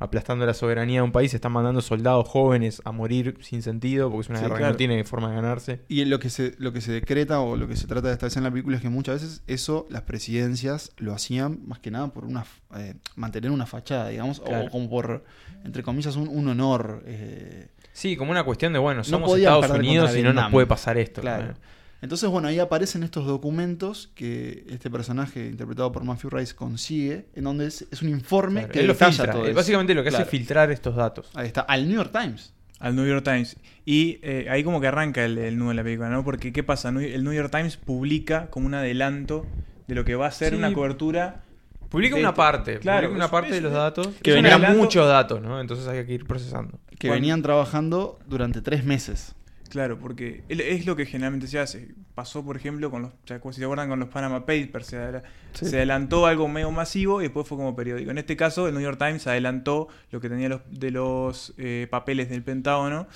aplastando 0.00 0.44
la 0.46 0.54
soberanía 0.54 0.98
de 1.00 1.02
un 1.04 1.12
país, 1.12 1.32
están 1.34 1.52
mandando 1.52 1.80
soldados 1.82 2.26
jóvenes 2.26 2.82
a 2.84 2.90
morir 2.90 3.36
sin 3.40 3.62
sentido, 3.62 4.10
porque 4.10 4.22
es 4.22 4.28
una 4.30 4.38
Sí, 4.40 4.44
guerra 4.46 4.58
que 4.58 4.64
no 4.64 4.76
tiene 4.76 5.04
forma 5.04 5.28
de 5.28 5.36
ganarse. 5.36 5.80
Y 5.88 6.04
lo 6.06 6.18
que, 6.18 6.30
se, 6.30 6.54
lo 6.58 6.72
que 6.72 6.80
se 6.80 6.90
decreta 6.90 7.40
o 7.40 7.56
lo 7.56 7.68
que 7.68 7.76
se 7.76 7.86
trata 7.86 8.08
de 8.08 8.14
establecer 8.14 8.40
en 8.40 8.44
la 8.44 8.50
película 8.50 8.76
es 8.76 8.82
que 8.82 8.88
muchas 8.88 9.22
veces 9.22 9.42
eso 9.46 9.86
las 9.90 10.02
presidencias 10.02 10.90
lo 10.96 11.12
hacían 11.14 11.60
más 11.68 11.78
que 11.78 11.90
nada 11.92 12.08
por 12.08 12.24
una 12.24 12.44
eh, 12.76 12.94
mantener 13.14 13.50
una 13.52 13.66
fachada, 13.66 14.08
digamos, 14.08 14.40
Claro. 14.40 14.66
o 14.66 14.70
como 14.70 14.88
por, 14.90 15.22
entre 15.64 15.82
comillas, 15.82 16.16
un, 16.16 16.28
un 16.28 16.48
honor. 16.48 17.02
eh, 17.06 17.68
Sí, 17.92 18.16
como 18.16 18.30
una 18.30 18.44
cuestión 18.44 18.72
de, 18.72 18.78
bueno, 18.78 18.98
No 19.00 19.04
somos 19.04 19.36
Estados 19.38 19.70
Unidos 19.70 20.16
y 20.16 20.22
no 20.22 20.32
nos 20.32 20.50
puede 20.50 20.66
pasar 20.66 20.96
esto. 20.98 21.20
Claro. 21.20 21.54
Entonces, 22.02 22.28
bueno, 22.30 22.48
ahí 22.48 22.58
aparecen 22.58 23.02
estos 23.02 23.26
documentos 23.26 24.10
que 24.14 24.64
este 24.70 24.90
personaje 24.90 25.46
interpretado 25.48 25.92
por 25.92 26.02
Matthew 26.04 26.30
Rice 26.30 26.54
consigue, 26.54 27.26
en 27.34 27.44
donde 27.44 27.66
es, 27.66 27.86
es 27.90 28.00
un 28.02 28.08
informe 28.08 28.60
Claro, 28.60 28.72
que 28.72 28.80
él 28.80 28.86
lo 28.86 28.94
filtra. 28.94 29.30
todo 29.32 29.52
básicamente 29.54 29.94
lo 29.94 30.02
que 30.02 30.08
hace 30.08 30.22
es 30.22 30.28
filtrar 30.28 30.70
estos 30.70 30.96
datos. 30.96 31.30
Ahí 31.34 31.46
está, 31.46 31.60
al 31.62 31.86
New 31.88 31.96
York 31.96 32.10
Times. 32.12 32.54
al 32.78 32.96
New 32.96 33.06
York 33.06 33.22
Times. 33.22 33.56
Y 33.84 34.18
eh, 34.22 34.46
ahí 34.48 34.64
como 34.64 34.80
que 34.80 34.86
arranca 34.86 35.22
el, 35.24 35.36
el 35.36 35.58
nudo 35.58 35.68
de 35.68 35.74
la 35.74 35.82
película, 35.84 36.08
¿no? 36.08 36.24
Porque 36.24 36.50
¿qué 36.52 36.62
pasa? 36.62 36.88
El 36.88 37.22
New 37.24 37.34
York 37.34 37.50
Times 37.50 37.76
publica 37.76 38.46
como 38.48 38.66
un 38.66 38.72
adelanto 38.74 39.44
de 39.86 39.94
lo 39.94 40.02
que 40.06 40.14
va 40.14 40.28
a 40.28 40.30
ser 40.30 40.50
Sí. 40.52 40.56
una 40.56 40.72
cobertura. 40.72 41.42
Publica 41.90 42.16
una 42.16 42.32
parte, 42.32 42.78
Claro, 42.78 43.08
publica 43.08 43.16
una 43.16 43.24
es- 43.26 43.30
parte 43.30 43.50
de 43.54 43.60
los 43.60 43.72
datos. 43.74 44.08
que 44.22 44.32
venían- 44.32 44.76
muchos 44.78 45.06
datos, 45.06 45.42
¿no? 45.42 45.60
Entonces 45.60 45.86
hay 45.88 46.06
que 46.06 46.14
ir 46.14 46.24
procesando. 46.24 46.78
Que 46.98 47.10
venían 47.10 47.42
trabajando 47.42 48.18
durante 48.26 48.62
tres 48.62 48.84
meses. 48.84 49.34
Claro, 49.70 49.98
porque 49.98 50.42
es 50.48 50.84
lo 50.84 50.96
que 50.96 51.06
generalmente 51.06 51.46
se 51.46 51.58
hace. 51.58 51.88
Pasó, 52.14 52.44
por 52.44 52.56
ejemplo, 52.56 52.90
con 52.90 53.02
los, 53.02 53.12
si 53.24 53.58
se 53.60 53.64
acuerdan, 53.64 53.88
con 53.88 53.98
los 54.00 54.08
Panama 54.10 54.40
Papers. 54.40 54.86
Se, 54.88 54.98
adela- 54.98 55.22
Sí. 55.52 55.64
se 55.66 55.76
adelantó 55.76 56.26
algo 56.26 56.46
medio 56.48 56.70
masivo 56.70 57.20
y 57.20 57.24
después 57.24 57.46
fue 57.48 57.56
como 57.56 57.74
periódico. 57.74 58.10
En 58.10 58.18
este 58.18 58.36
caso, 58.36 58.68
el 58.68 58.74
New 58.74 58.82
York 58.82 58.98
Times 58.98 59.26
adelantó 59.26 59.88
lo 60.10 60.20
que 60.20 60.28
tenía 60.28 60.48
los, 60.50 60.60
de 60.70 60.90
los 60.90 61.54
eh, 61.56 61.86
papeles 61.90 62.28
del 62.28 62.42
Pentágono. 62.42 63.06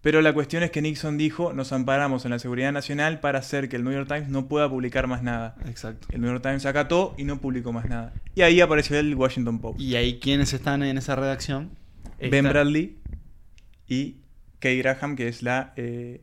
Pero 0.00 0.22
la 0.22 0.32
cuestión 0.32 0.62
es 0.62 0.70
que 0.70 0.80
Nixon 0.80 1.18
dijo, 1.18 1.52
nos 1.52 1.72
amparamos 1.72 2.24
en 2.24 2.30
la 2.30 2.38
seguridad 2.38 2.70
nacional 2.70 3.18
para 3.18 3.40
hacer 3.40 3.68
que 3.68 3.74
el 3.74 3.82
New 3.82 3.92
York 3.92 4.06
Times 4.06 4.28
no 4.28 4.46
pueda 4.46 4.70
publicar 4.70 5.08
más 5.08 5.24
nada. 5.24 5.56
Exacto. 5.66 6.06
El 6.12 6.20
New 6.20 6.30
York 6.30 6.42
Times 6.44 6.64
acató 6.66 7.14
y 7.18 7.24
no 7.24 7.40
publicó 7.40 7.72
más 7.72 7.88
nada. 7.88 8.12
Y 8.36 8.42
ahí 8.42 8.60
apareció 8.60 8.96
el 9.00 9.12
Washington 9.16 9.58
Post. 9.58 9.80
Y 9.80 9.96
ahí, 9.96 10.20
¿quiénes 10.20 10.52
están 10.52 10.84
en 10.84 10.96
esa 10.98 11.16
redacción? 11.16 11.70
Ben 12.20 12.44
Bradley 12.44 12.98
y 13.88 14.16
Kay 14.66 14.78
Graham, 14.78 15.14
que 15.16 15.28
es 15.28 15.42
la, 15.42 15.72
eh, 15.76 16.20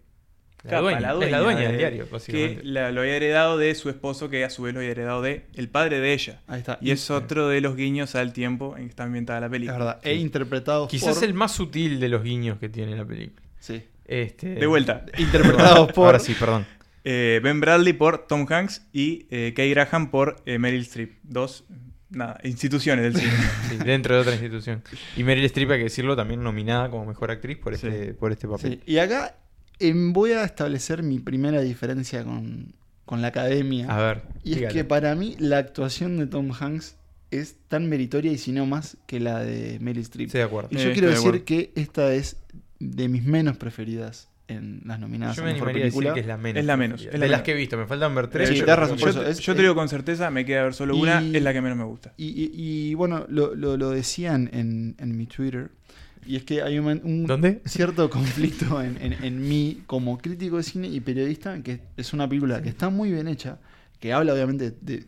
La 0.63 0.69
capa, 0.69 0.81
dueña, 0.81 0.97
es 1.25 1.31
la 1.31 1.39
dueña 1.39 1.61
del 1.69 1.77
diario, 1.77 2.05
que 2.05 2.11
básicamente. 2.11 2.61
la- 2.63 2.91
lo 2.91 3.01
había 3.01 3.15
heredado 3.15 3.57
de 3.57 3.73
su 3.75 3.89
esposo, 3.89 4.29
que 4.29 4.43
a 4.43 4.49
su 4.49 4.63
vez 4.63 4.73
lo 4.73 4.79
había 4.81 4.91
heredado 4.91 5.21
de 5.21 5.45
el 5.55 5.69
padre 5.69 5.99
de 5.99 6.13
ella. 6.13 6.41
Ahí 6.47 6.59
está. 6.59 6.77
Y 6.81 6.91
es 6.91 7.09
otro 7.11 7.47
de 7.49 7.61
los 7.61 7.75
guiños 7.75 8.15
al 8.15 8.33
tiempo 8.33 8.75
en 8.77 8.83
que 8.83 8.89
está 8.89 9.03
ambientada 9.03 9.39
la 9.39 9.45
Es 9.47 9.51
película. 9.51 9.77
verdad. 9.77 9.99
E 10.03 10.15
interpretados 10.15 10.89
Quizás 10.89 11.15
por... 11.15 11.23
el 11.23 11.33
más 11.33 11.51
sutil 11.53 11.99
de 11.99 12.09
los 12.09 12.23
guiños 12.23 12.59
que 12.59 12.69
tiene 12.69 12.95
la 12.95 13.05
película. 13.05 13.41
Sí. 13.59 13.83
Este, 14.05 14.55
De 14.55 14.65
vuelta. 14.65 15.05
Interpretados 15.17 15.91
por... 15.93 16.07
Ahora 16.07 16.19
sí, 16.19 16.33
perdón. 16.37 16.65
Eh, 17.05 17.41
ben 17.43 17.59
Bradley 17.59 17.93
por 17.93 18.27
Tom 18.27 18.45
Hanks 18.49 18.85
y 18.93 19.25
eh, 19.29 19.53
Kay 19.55 19.69
Graham 19.71 20.09
por 20.11 20.37
eh, 20.45 20.57
Meryl 20.59 20.81
Streep. 20.83 21.13
Dos 21.23 21.65
nada, 22.13 22.39
instituciones 22.43 23.13
del 23.13 23.21
cine. 23.21 23.33
Sí, 23.69 23.77
dentro 23.77 24.15
de 24.15 24.21
otra 24.21 24.33
institución. 24.33 24.83
Y 25.15 25.23
Meryl 25.23 25.45
Streep, 25.45 25.71
hay 25.71 25.77
que 25.79 25.83
decirlo, 25.85 26.15
también 26.15 26.43
nominada 26.43 26.89
como 26.89 27.05
mejor 27.05 27.31
actriz 27.31 27.57
por 27.57 27.73
este, 27.73 28.13
por 28.13 28.31
este 28.31 28.47
papel. 28.47 28.81
Sí, 28.85 28.91
Y 28.91 28.97
acá 28.97 29.35
em, 29.79 30.13
voy 30.13 30.31
a 30.31 30.43
establecer 30.43 31.03
mi 31.03 31.19
primera 31.19 31.61
diferencia 31.61 32.23
con, 32.23 32.73
con 33.05 33.21
la 33.21 33.29
academia. 33.29 33.87
A 33.89 34.01
ver, 34.01 34.21
Y 34.43 34.63
es 34.63 34.73
que 34.73 34.83
para 34.83 35.15
mí 35.15 35.35
la 35.39 35.57
actuación 35.57 36.17
de 36.17 36.27
Tom 36.27 36.51
Hanks 36.57 36.95
es 37.31 37.55
tan 37.67 37.89
meritoria 37.89 38.31
y 38.31 38.37
si 38.37 38.51
no 38.51 38.65
más 38.65 38.97
que 39.07 39.19
la 39.19 39.39
de 39.39 39.79
Meryl 39.79 40.03
Streep. 40.03 40.27
Estoy 40.27 40.39
de 40.39 40.45
acuerdo. 40.45 40.69
Y 40.71 40.77
yo 40.77 40.91
quiero 40.93 41.07
de 41.07 41.13
decir 41.15 41.27
acuerdo. 41.29 41.45
que 41.45 41.71
esta 41.75 42.13
es 42.13 42.37
de 42.79 43.07
mis 43.07 43.23
menos 43.23 43.57
preferidas 43.57 44.29
en 44.47 44.81
las 44.85 44.99
nominadas 44.99 45.35
Yo 45.37 45.43
a 45.43 45.45
me 45.45 45.53
mejor 45.53 45.69
animaría 45.69 45.83
a 45.83 45.85
decir 45.85 45.97
película. 45.99 46.13
que 46.15 46.19
es 46.19 46.27
la 46.27 46.37
menos. 46.37 46.59
Es 46.59 46.65
la 46.65 46.77
menos, 46.77 47.01
preferida. 47.01 47.13
es 47.15 47.19
la 47.19 47.25
de 47.25 47.31
las 47.31 47.41
que 47.43 47.51
he 47.51 47.55
visto, 47.55 47.77
me 47.77 47.85
faltan 47.85 48.13
ver 48.15 48.27
tres. 48.27 48.49
Sí, 48.49 48.55
yo, 48.55 48.65
razón, 48.65 48.97
por 48.97 49.11
yo- 49.13 49.21
eso. 49.21 49.29
Es- 49.29 49.39
yo 49.39 49.55
te 49.55 49.61
digo 49.61 49.75
con 49.75 49.87
certeza, 49.89 50.29
me 50.29 50.45
queda 50.45 50.63
ver 50.63 50.73
solo 50.73 50.95
una, 50.97 51.21
es 51.21 51.41
la 51.41 51.53
que 51.53 51.61
menos 51.61 51.77
me 51.77 51.85
gusta. 51.85 52.13
Y, 52.17 52.25
y- 52.27 52.51
y, 52.53 52.93
bueno, 52.95 53.25
lo, 53.29 53.55
lo, 53.55 53.77
lo 53.77 53.89
decían 53.91 54.49
en, 54.53 54.95
en 54.99 55.17
mi 55.17 55.25
Twitter. 55.27 55.69
Y 56.25 56.35
es 56.37 56.43
que 56.43 56.61
hay 56.61 56.79
un, 56.79 56.87
un 57.03 57.25
¿Dónde? 57.25 57.61
cierto 57.65 58.09
conflicto 58.09 58.81
en, 58.81 58.97
en- 59.01 59.23
en 59.23 59.41
mí 59.47 59.81
como 59.87 60.17
crítico 60.17 60.57
de 60.57 60.63
cine 60.63 60.87
y 60.87 60.99
periodista, 60.99 61.61
que 61.63 61.79
es 61.97 62.13
una 62.13 62.27
película 62.29 62.61
que 62.61 62.69
está 62.69 62.89
muy 62.89 63.11
bien 63.11 63.27
hecha, 63.27 63.59
que 63.99 64.13
habla 64.13 64.33
obviamente 64.33 64.73
de, 64.81 65.05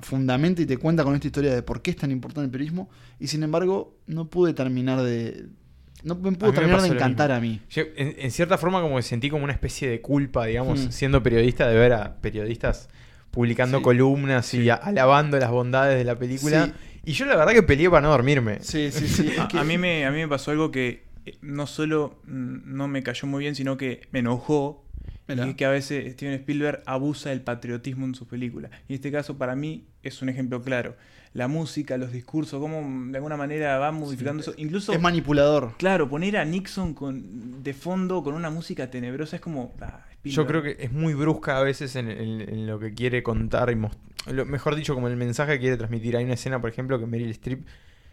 fundamenta 0.00 0.60
y 0.62 0.66
te 0.66 0.76
cuenta 0.76 1.04
con 1.04 1.14
esta 1.14 1.26
historia 1.26 1.54
de 1.54 1.62
por 1.62 1.80
qué 1.82 1.90
es 1.92 1.96
tan 1.96 2.10
importante 2.10 2.44
el 2.46 2.50
periodismo, 2.50 2.88
y 3.18 3.28
sin 3.28 3.42
embargo 3.42 3.96
no 4.06 4.28
pude 4.28 4.52
terminar 4.54 5.02
de... 5.02 5.46
No 6.06 6.14
me 6.14 6.32
pudo 6.32 6.52
terminar 6.52 6.80
de 6.82 6.88
encantar 6.88 7.30
mismo. 7.30 7.36
a 7.36 7.40
mí. 7.40 7.60
Yo, 7.68 7.82
en, 7.96 8.14
en 8.18 8.30
cierta 8.30 8.56
forma, 8.58 8.80
como 8.80 8.96
que 8.96 9.02
sentí 9.02 9.28
como 9.28 9.44
una 9.44 9.52
especie 9.52 9.88
de 9.90 10.00
culpa, 10.00 10.46
digamos, 10.46 10.86
Mm. 10.86 10.90
siendo 10.92 11.22
periodista, 11.22 11.68
de 11.68 11.76
ver 11.76 11.92
a 11.92 12.16
periodistas 12.20 12.88
publicando 13.30 13.78
Sí. 13.78 13.84
columnas 13.84 14.54
y 14.54 14.70
a- 14.70 14.74
alabando 14.76 15.38
las 15.38 15.50
bondades 15.50 15.98
de 15.98 16.04
la 16.04 16.16
película. 16.18 16.66
Sí. 16.66 16.72
Y 17.06 17.12
yo 17.12 17.26
la 17.26 17.36
verdad 17.36 17.52
que 17.52 17.62
peleé 17.62 17.90
para 17.90 18.02
no 18.02 18.10
dormirme. 18.10 18.58
Sí, 18.62 18.90
sí, 18.92 19.06
sí. 19.08 19.28
es 19.32 19.38
A, 19.40 19.48
que- 19.48 19.58
a 19.58 19.64
mí 19.64 19.78
me, 19.78 20.06
a 20.06 20.10
mí 20.10 20.18
me 20.18 20.28
pasó 20.28 20.52
algo 20.52 20.70
que 20.70 21.04
eh, 21.26 21.36
no 21.42 21.66
solo 21.66 22.18
mm, 22.26 22.58
no 22.76 22.86
me 22.88 23.02
cayó 23.02 23.26
muy 23.26 23.40
bien, 23.42 23.54
sino 23.56 23.76
que 23.76 24.02
me 24.12 24.20
enojó. 24.20 24.85
Mirá. 25.28 25.46
Y 25.46 25.50
es 25.50 25.56
que 25.56 25.64
a 25.64 25.70
veces 25.70 26.12
Steven 26.12 26.34
Spielberg 26.34 26.82
abusa 26.86 27.30
del 27.30 27.40
patriotismo 27.40 28.06
en 28.06 28.14
sus 28.14 28.28
películas. 28.28 28.70
Y 28.88 28.94
este 28.94 29.10
caso 29.10 29.36
para 29.36 29.56
mí 29.56 29.84
es 30.02 30.22
un 30.22 30.28
ejemplo 30.28 30.62
claro. 30.62 30.96
La 31.34 31.48
música, 31.48 31.98
los 31.98 32.12
discursos, 32.12 32.60
cómo 32.60 32.80
de 33.10 33.18
alguna 33.18 33.36
manera 33.36 33.76
van 33.78 33.96
modificando 33.96 34.40
eso. 34.42 34.54
Incluso, 34.56 34.92
es 34.92 35.00
manipulador. 35.00 35.74
claro, 35.76 36.08
poner 36.08 36.36
a 36.38 36.44
Nixon 36.46 36.94
con, 36.94 37.62
de 37.62 37.74
fondo 37.74 38.22
con 38.22 38.34
una 38.34 38.48
música 38.50 38.90
tenebrosa 38.90 39.36
es 39.36 39.42
como... 39.42 39.74
ah, 39.82 40.06
Yo 40.24 40.46
creo 40.46 40.62
que 40.62 40.76
es 40.80 40.92
muy 40.92 41.12
brusca 41.12 41.58
a 41.58 41.62
veces 41.62 41.94
en, 41.96 42.10
en- 42.10 42.40
en 42.40 42.66
lo 42.66 42.78
que 42.78 42.94
quiere 42.94 43.22
contar 43.22 43.70
y 43.70 43.74
mostrar. 43.76 44.46
Mejor 44.46 44.76
dicho, 44.76 44.94
como 44.94 45.08
el 45.08 45.16
mensaje 45.16 45.52
que 45.54 45.58
quiere 45.60 45.76
transmitir. 45.76 46.16
Hay 46.16 46.24
una 46.24 46.34
escena, 46.34 46.60
por 46.60 46.70
ejemplo, 46.70 46.98
que 46.98 47.06
Meryl 47.06 47.30
Streep 47.30 47.66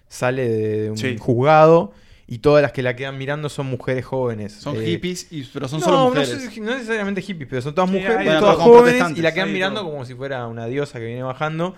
sale 0.08 0.48
de, 0.50 0.82
de 0.82 0.91
un 0.91 0.98
Sí. 0.98 1.15
juzgado 1.17 1.93
y 2.27 2.39
todas 2.39 2.62
las 2.62 2.72
que 2.72 2.82
la 2.84 2.96
quedan 2.96 3.18
mirando 3.18 3.50
son 3.50 3.65
mujeres 3.68 4.06
jóvenes. 4.06 4.53
Son 4.53 4.75
Eh, 4.77 4.86
hippies, 4.86 5.27
y, 5.32 5.44
pero 5.53 5.68
son 5.68 5.80
no, 5.82 5.86
solo 5.86 5.98
no 6.00 6.06
mujeres. 6.10 6.30
sé- 6.30 6.62
No, 6.62 6.74
necesariamente 6.74 7.22
hippies, 7.22 7.50
pero 7.50 7.62
son 7.62 7.75
todas 7.75 7.89
Sí, 7.89 7.98
mujeres, 7.98 8.25
Bueno, 8.25 8.39
todas 8.39 8.58
jóvenes 8.58 9.18
y 9.18 9.22
la 9.22 9.34
quedan 9.34 9.51
mirando 9.53 9.82
todo. 9.82 9.92
como 9.92 10.06
si 10.06 10.13
fuera 10.15 10.48
una 10.48 10.65
diosa 10.68 11.00
que 11.00 11.06
viene 11.06 11.24
bajando. 11.24 11.75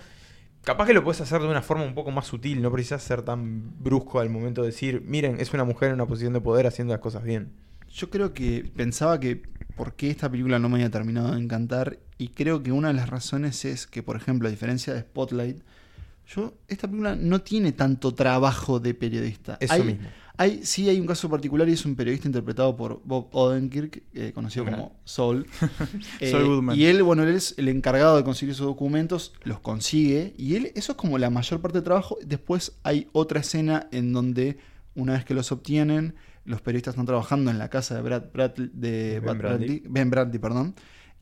Capaz 0.62 0.86
que 0.86 0.94
lo 0.94 1.04
puedes 1.04 1.20
hacer 1.20 1.40
de 1.40 1.46
una 1.48 1.62
forma 1.62 1.84
un 1.84 1.94
poco 1.94 2.10
más 2.10 2.26
sutil, 2.26 2.60
no 2.60 2.72
precisas 2.72 3.00
ser 3.02 3.22
tan 3.22 3.72
brusco 3.82 4.18
al 4.18 4.30
momento 4.30 4.62
de 4.62 4.68
decir, 4.68 5.02
miren, 5.06 5.40
es 5.40 5.52
una 5.54 5.62
mujer 5.64 5.88
en 5.90 5.94
una 5.94 6.06
posición 6.06 6.32
de 6.32 6.40
poder 6.40 6.66
haciendo 6.66 6.92
las 6.92 7.00
cosas 7.00 7.22
bien. 7.22 7.52
Yo 7.92 8.10
creo 8.10 8.34
que 8.34 8.68
pensaba 8.76 9.20
que 9.20 9.42
por 9.76 9.94
qué 9.94 10.10
esta 10.10 10.28
película 10.28 10.58
no 10.58 10.68
me 10.68 10.76
había 10.76 10.90
terminado 10.90 11.32
de 11.34 11.40
encantar 11.40 11.98
y 12.18 12.28
creo 12.28 12.62
que 12.64 12.72
una 12.72 12.88
de 12.88 12.94
las 12.94 13.08
razones 13.08 13.64
es 13.64 13.86
que, 13.86 14.02
por 14.02 14.16
ejemplo, 14.16 14.48
a 14.48 14.50
diferencia 14.50 14.92
de 14.92 15.00
Spotlight, 15.02 15.62
yo 16.28 16.54
esta 16.66 16.88
película 16.88 17.14
no 17.14 17.40
tiene 17.42 17.70
tanto 17.70 18.12
trabajo 18.14 18.80
de 18.80 18.92
periodista. 18.94 19.58
Eso 19.60 19.74
hay, 19.74 19.82
mismo. 19.84 20.08
Hay, 20.38 20.60
sí 20.64 20.88
hay 20.88 21.00
un 21.00 21.06
caso 21.06 21.30
particular 21.30 21.68
y 21.68 21.72
es 21.72 21.84
un 21.86 21.96
periodista 21.96 22.28
interpretado 22.28 22.76
por 22.76 23.00
Bob 23.04 23.28
Odenkirk, 23.32 24.02
eh, 24.12 24.32
conocido 24.34 24.64
como 24.66 24.96
Soul. 25.04 25.46
Eh, 26.20 26.30
Saul 26.30 26.46
Goodman. 26.46 26.76
Y 26.78 26.84
él, 26.84 27.02
bueno, 27.02 27.22
él 27.22 27.30
es 27.34 27.54
el 27.56 27.68
encargado 27.68 28.16
de 28.16 28.24
conseguir 28.24 28.52
esos 28.54 28.66
documentos, 28.66 29.32
los 29.44 29.60
consigue, 29.60 30.34
y 30.36 30.56
él, 30.56 30.72
eso 30.74 30.92
es 30.92 30.98
como 30.98 31.16
la 31.18 31.30
mayor 31.30 31.60
parte 31.60 31.78
del 31.78 31.84
trabajo. 31.84 32.18
Después 32.24 32.72
hay 32.82 33.08
otra 33.12 33.40
escena 33.40 33.88
en 33.92 34.12
donde, 34.12 34.58
una 34.94 35.14
vez 35.14 35.24
que 35.24 35.34
los 35.34 35.50
obtienen, 35.52 36.14
los 36.44 36.60
periodistas 36.60 36.92
están 36.94 37.06
trabajando 37.06 37.50
en 37.50 37.58
la 37.58 37.70
casa 37.70 37.94
de 37.94 38.02
Brad, 38.02 38.24
Brad- 38.32 38.54
de 38.54 39.20
Ben 39.20 39.22
Brad 39.22 39.36
Bradley. 39.38 39.68
Bradley- 39.68 39.82
Ben 39.88 40.10
Bradley, 40.10 40.38
perdón. 40.38 40.74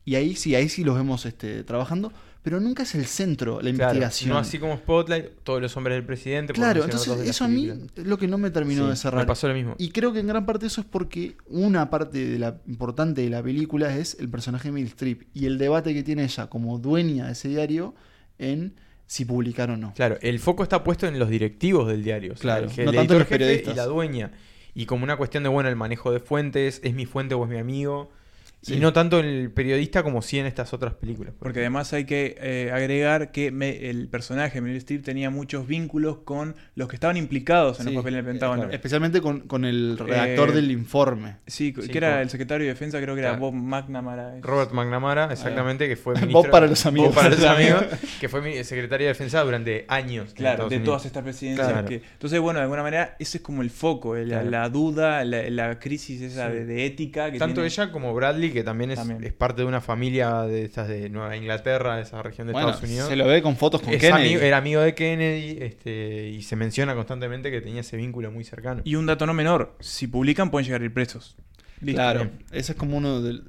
Y 0.03 0.15
ahí 0.15 0.35
sí, 0.35 0.53
ahí 0.55 0.69
sí 0.69 0.83
los 0.83 0.95
vemos 0.95 1.25
este, 1.25 1.63
trabajando, 1.63 2.11
pero 2.45 2.59
nunca 2.59 2.83
es 2.83 2.93
el 2.93 3.07
centro, 3.07 3.55
la 3.59 3.71
Claro, 3.73 3.95
investigación. 3.95 4.29
no 4.29 4.37
así 4.37 4.59
como 4.59 4.77
Spotlight, 4.77 5.25
todos 5.43 5.59
los 5.61 5.75
hombres 5.75 5.95
del 5.97 6.05
presidente. 6.05 6.53
Claro, 6.53 6.83
entonces 6.83 7.11
eso 7.27 7.43
a 7.43 7.47
mí 7.47 7.69
es 7.95 8.05
lo 8.05 8.19
que 8.19 8.27
no 8.27 8.37
me 8.37 8.51
terminó 8.51 8.83
Sí, 8.83 8.89
de 8.91 8.95
cerrar. 8.95 9.21
me 9.21 9.27
pasó 9.27 9.47
lo 9.47 9.55
mismo. 9.55 9.73
Y 9.79 9.89
creo 9.89 10.13
que 10.13 10.19
en 10.19 10.27
gran 10.27 10.45
parte 10.45 10.67
eso 10.67 10.79
es 10.81 10.85
porque 10.87 11.35
una 11.47 11.89
parte 11.89 12.23
de 12.23 12.37
la 12.37 12.61
importante 12.67 13.21
de 13.21 13.31
la 13.31 13.41
película 13.41 13.97
es 13.97 14.15
el 14.19 14.29
personaje 14.29 14.67
de 14.67 14.73
Meryl 14.73 14.87
Streep 14.89 15.23
y 15.33 15.47
el 15.47 15.57
debate 15.57 15.93
que 15.95 16.03
tiene 16.03 16.23
ella 16.23 16.45
como 16.47 16.77
dueña 16.77 17.25
de 17.25 17.31
ese 17.31 17.49
diario 17.49 17.95
en 18.37 18.75
si 19.07 19.25
publicar 19.25 19.71
o 19.71 19.77
no. 19.77 19.93
Claro, 19.95 20.17
el 20.21 20.37
foco 20.39 20.61
está 20.61 20.83
puesto 20.83 21.07
en 21.07 21.17
los 21.17 21.29
directivos 21.29 21.87
del 21.87 22.03
diario. 22.03 22.33
o 22.33 22.35
sea, 22.35 22.41
Claro, 22.59 22.67
el, 22.77 22.85
no 22.85 22.91
el 22.91 22.95
tanto 22.97 23.13
editor 23.15 23.39
los 23.39 23.49
jefe. 23.49 23.71
Y 23.71 23.73
la 23.73 23.85
dueña. 23.85 24.31
Y 24.75 24.85
como 24.85 25.03
una 25.03 25.17
cuestión 25.17 25.41
de, 25.41 25.49
bueno, 25.49 25.67
el 25.69 25.75
manejo 25.75 26.11
de 26.11 26.19
fuentes, 26.19 26.79
es 26.83 26.93
mi 26.93 27.07
fuente 27.07 27.33
o 27.33 27.43
es 27.43 27.49
mi 27.49 27.57
amigo. 27.57 28.11
Sí. 28.65 28.73
Y 28.73 28.79
no 28.79 28.93
tanto 28.93 29.19
el 29.19 29.51
periodista 29.51 30.01
como 30.01 30.23
sí 30.23 30.39
en 30.39 30.47
estas 30.47 30.73
otras 30.73 30.95
películas. 30.95 31.33
por 31.35 31.43
Porque 31.43 31.59
además 31.59 31.93
hay 31.93 32.05
que 32.05 32.35
eh, 32.39 32.71
agregar 32.73 33.31
que 33.31 33.51
me- 33.51 33.91
el 33.91 34.07
personaje 34.07 34.59
Meryl 34.59 34.77
Streep 34.77 35.03
tenía 35.03 35.29
muchos 35.29 35.67
vínculos 35.67 36.17
con 36.25 36.55
los 36.73 36.87
que 36.89 36.95
estaban 36.95 37.15
implicados 37.15 37.79
en 37.79 37.85
Sí, 37.87 37.93
los 37.93 38.01
papeles 38.01 38.25
del 38.25 38.33
Pentágono. 38.33 38.61
claro. 38.63 38.73
Especialmente 38.73 39.21
con, 39.21 39.41
con 39.41 39.65
el 39.65 39.99
redactor 39.99 40.49
Eh, 40.49 40.53
del 40.53 40.71
informe. 40.71 41.35
Sí, 41.45 41.75
Sí, 41.79 41.89
que 41.89 41.97
era 41.99 42.23
el 42.23 42.29
secretario 42.31 42.65
de 42.65 42.73
defensa, 42.73 42.99
creo 42.99 43.13
que 43.13 43.21
era 43.21 43.31
Claro. 43.37 43.51
Bob 43.51 43.53
McNamara. 43.53 44.33
Robert 44.41 44.71
McNamara, 44.71 45.29
exactamente, 45.31 45.87
que 45.87 45.95
fue 45.95 46.13
Bob 46.15 46.21
ministro. 46.25 46.51
para 46.51 46.65
los 46.65 46.83
amigos. 46.87 47.09
Bob 47.09 47.15
para 47.23 47.29
los 47.29 47.43
amigos, 47.45 47.83
que 48.19 48.29
fue 48.29 48.41
mi- 48.41 48.63
secretario 48.63 49.05
de 49.05 49.13
defensa 49.13 49.43
durante 49.43 49.85
años. 49.89 50.29
en 50.29 50.35
Claro, 50.35 50.63
de 50.69 50.77
Unidos. 50.77 50.85
todas 50.85 51.05
estas 51.05 51.21
presidencias. 51.23 51.67
Claro. 51.71 51.87
que- 51.87 52.01
entonces, 52.13 52.39
bueno, 52.39 52.57
de 52.59 52.63
alguna 52.63 52.81
manera, 52.81 53.15
ese 53.19 53.37
es 53.37 53.43
como 53.43 53.61
el 53.61 53.69
foco, 53.69 54.15
la, 54.15 54.23
Claro. 54.25 54.49
la 54.49 54.69
duda, 54.69 55.23
la, 55.23 55.47
la 55.51 55.77
crisis 55.77 56.19
esa 56.21 56.47
Sí. 56.49 56.55
de, 56.55 56.65
de 56.65 56.85
ética. 56.87 57.31
Que 57.31 57.37
Tanto 57.37 57.55
tiene- 57.61 57.67
ella 57.67 57.91
como 57.91 58.11
Bradley, 58.15 58.54
que 58.55 58.63
también 58.63 58.89
es, 58.89 58.97
También. 58.97 59.23
es 59.23 59.33
parte 59.33 59.61
de 59.61 59.67
una 59.67 59.81
familia 59.81 60.41
de 60.41 60.63
estas 60.65 60.87
de 60.87 61.09
Nueva 61.11 61.35
Inglaterra, 61.37 61.97
de 61.97 62.01
esa 62.01 62.23
región 62.23 62.47
de 62.47 62.53
Bueno, 62.53 62.69
Estados 62.69 62.89
Unidos. 62.89 63.07
se 63.09 63.15
lo 63.15 63.27
ve 63.27 63.43
con 63.43 63.55
fotos 63.55 63.81
con 63.81 63.93
Es 63.93 64.01
Kennedy. 64.01 64.29
amigo- 64.29 64.41
era 64.41 64.57
amigo 64.57 64.81
de 64.81 64.95
Kennedy 64.95 65.57
este, 65.61 66.29
y 66.29 66.41
se 66.41 66.55
menciona 66.55 66.95
constantemente 66.95 67.51
que 67.51 67.61
tenía 67.61 67.81
ese 67.81 67.97
vínculo 67.97 68.31
muy 68.31 68.43
cercano. 68.43 68.81
Y 68.83 68.95
un 68.95 69.05
dato 69.05 69.27
no 69.27 69.35
menor, 69.35 69.75
si 69.79 70.07
publican 70.07 70.49
pueden 70.49 70.65
llegar 70.65 70.81
a 70.81 70.85
ir 70.85 70.93
presos. 70.93 71.35
Listo. 71.81 71.97
Claro, 72.01 72.29
ese 72.51 72.71
es 72.71 72.77
como 72.77 72.97
uno 72.97 73.21
del, 73.21 73.43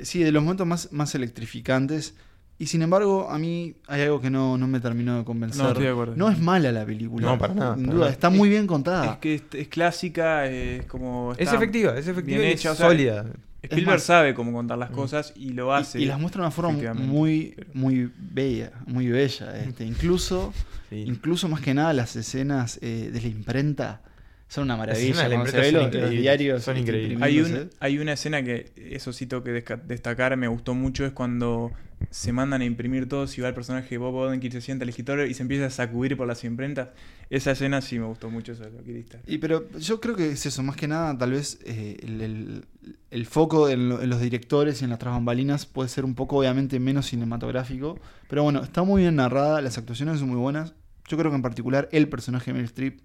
sí, 0.00 0.22
de 0.22 0.32
los 0.32 0.42
momentos 0.42 0.66
más, 0.66 0.92
más 0.92 1.14
electrificantes. 1.14 2.14
Y 2.58 2.66
sin 2.66 2.82
embargo, 2.82 3.28
a 3.28 3.38
mí 3.40 3.74
hay 3.88 4.02
algo 4.02 4.20
que 4.20 4.30
no, 4.30 4.56
no 4.56 4.68
me 4.68 4.78
terminó 4.78 5.18
de 5.18 5.24
convencer. 5.24 5.60
No, 5.62 5.68
estoy 5.70 5.84
de 5.84 5.90
acuerdo. 5.90 6.14
No 6.14 6.30
es 6.30 6.38
mala 6.38 6.70
la 6.70 6.86
película. 6.86 7.26
No, 7.26 7.36
para 7.36 7.54
nada, 7.54 7.74
Sin 7.74 7.86
duda, 7.86 7.98
nada. 8.00 8.10
está 8.12 8.30
muy 8.30 8.48
bien 8.48 8.68
contada. 8.68 9.12
Es 9.14 9.18
que 9.18 9.34
es, 9.34 9.42
es 9.52 9.66
clásica, 9.66 10.46
es 10.46 10.86
como... 10.86 11.32
es 11.36 11.52
efectiva, 11.52 11.98
es 11.98 12.06
efectiva 12.06 12.38
bien 12.38 12.50
y 12.50 12.52
hecha, 12.52 12.68
es 12.70 12.74
o 12.74 12.78
sea, 12.78 12.86
sólida. 12.86 13.26
Spielberg 13.62 13.96
más- 13.96 14.02
sabe 14.02 14.34
cómo 14.34 14.52
contar 14.52 14.76
las 14.78 14.90
cosas 14.90 15.32
y 15.36 15.50
lo 15.50 15.72
hace. 15.74 16.00
Y, 16.00 16.02
y 16.02 16.06
las 16.06 16.18
muestra 16.18 16.40
de 16.40 16.46
una 16.46 16.50
forma 16.50 16.94
muy, 16.94 17.54
muy 17.74 18.10
bella, 18.18 18.72
muy 18.86 19.08
bella. 19.08 19.56
Este. 19.58 19.84
Incluso, 19.84 20.52
Sí. 20.90 21.04
incluso 21.06 21.48
más 21.48 21.60
que 21.60 21.72
nada 21.72 21.92
las 21.92 22.16
escenas 22.16 22.78
eh, 22.82 23.10
de 23.12 23.20
la 23.20 23.28
imprenta 23.28 24.02
son 24.48 24.64
una 24.64 24.76
maravilla. 24.76 25.02
escenas 25.10 25.22
de 25.22 25.28
la 25.30 25.34
Cuando 25.36 25.50
se 25.50 25.56
imprenta 25.68 25.88
ve 25.88 25.92
son 25.92 26.02
los, 26.02 26.10
diarios 26.10 26.62
son 26.62 26.76
increíbles. 26.76 27.22
Hay, 27.22 27.40
un- 27.40 27.70
hay 27.80 27.98
una 27.98 28.12
escena 28.12 28.42
que, 28.42 28.72
eso 28.76 29.12
sí 29.14 29.26
tengo 29.26 29.42
que 29.42 29.64
desca- 29.64 29.80
destacar, 29.82 30.36
me 30.36 30.48
gustó 30.48 30.74
mucho, 30.74 31.06
es 31.06 31.12
cuando 31.12 31.70
se 32.12 32.32
mandan 32.32 32.60
a 32.60 32.64
imprimir 32.66 33.08
todos 33.08 33.36
y 33.38 33.40
va 33.40 33.48
el 33.48 33.54
personaje 33.54 33.88
de 33.88 33.98
Bob 33.98 34.14
Odenkirk, 34.14 34.52
se 34.52 34.60
sienta 34.60 34.84
al 34.84 34.90
escritorio 34.90 35.26
y 35.26 35.34
se 35.34 35.42
empieza 35.42 35.66
a 35.66 35.70
sacudir 35.70 36.16
por 36.16 36.26
las 36.28 36.44
imprentas. 36.44 36.90
Esa 37.30 37.52
escena 37.52 37.80
sí 37.80 37.98
me 37.98 38.04
gustó 38.06 38.30
mucho, 38.30 38.52
eso 38.52 38.64
es 38.64 38.72
lo 38.72 38.84
que. 38.84 39.04
Y 39.26 39.38
pero 39.38 39.68
yo 39.78 40.00
creo 40.00 40.14
que 40.14 40.30
es 40.32 40.44
eso, 40.44 40.62
más 40.62 40.76
que 40.76 40.86
nada, 40.86 41.16
tal 41.16 41.32
vez 41.32 41.58
eh, 41.64 41.96
el, 42.02 42.66
el- 43.10 43.26
foco 43.26 43.68
en, 43.70 43.88
lo- 43.88 44.02
en 44.02 44.10
los 44.10 44.20
directores 44.20 44.80
y 44.80 44.84
en 44.84 44.90
las 44.90 44.98
tras 44.98 45.14
bambalinas 45.14 45.64
puede 45.66 45.88
ser 45.88 46.04
un 46.04 46.14
poco, 46.14 46.36
obviamente, 46.36 46.78
menos 46.78 47.06
cinematográfico. 47.06 47.98
Pero 48.28 48.42
bueno, 48.42 48.62
está 48.62 48.82
muy 48.82 49.02
bien 49.02 49.16
narrada, 49.16 49.62
las 49.62 49.78
actuaciones 49.78 50.18
son 50.20 50.28
muy 50.28 50.38
buenas. 50.38 50.74
Yo 51.08 51.16
creo 51.16 51.30
que 51.30 51.36
en 51.36 51.42
particular 51.42 51.88
el 51.92 52.08
personaje 52.08 52.46
de 52.46 52.52
Meryl 52.52 52.66
Streep 52.66 53.00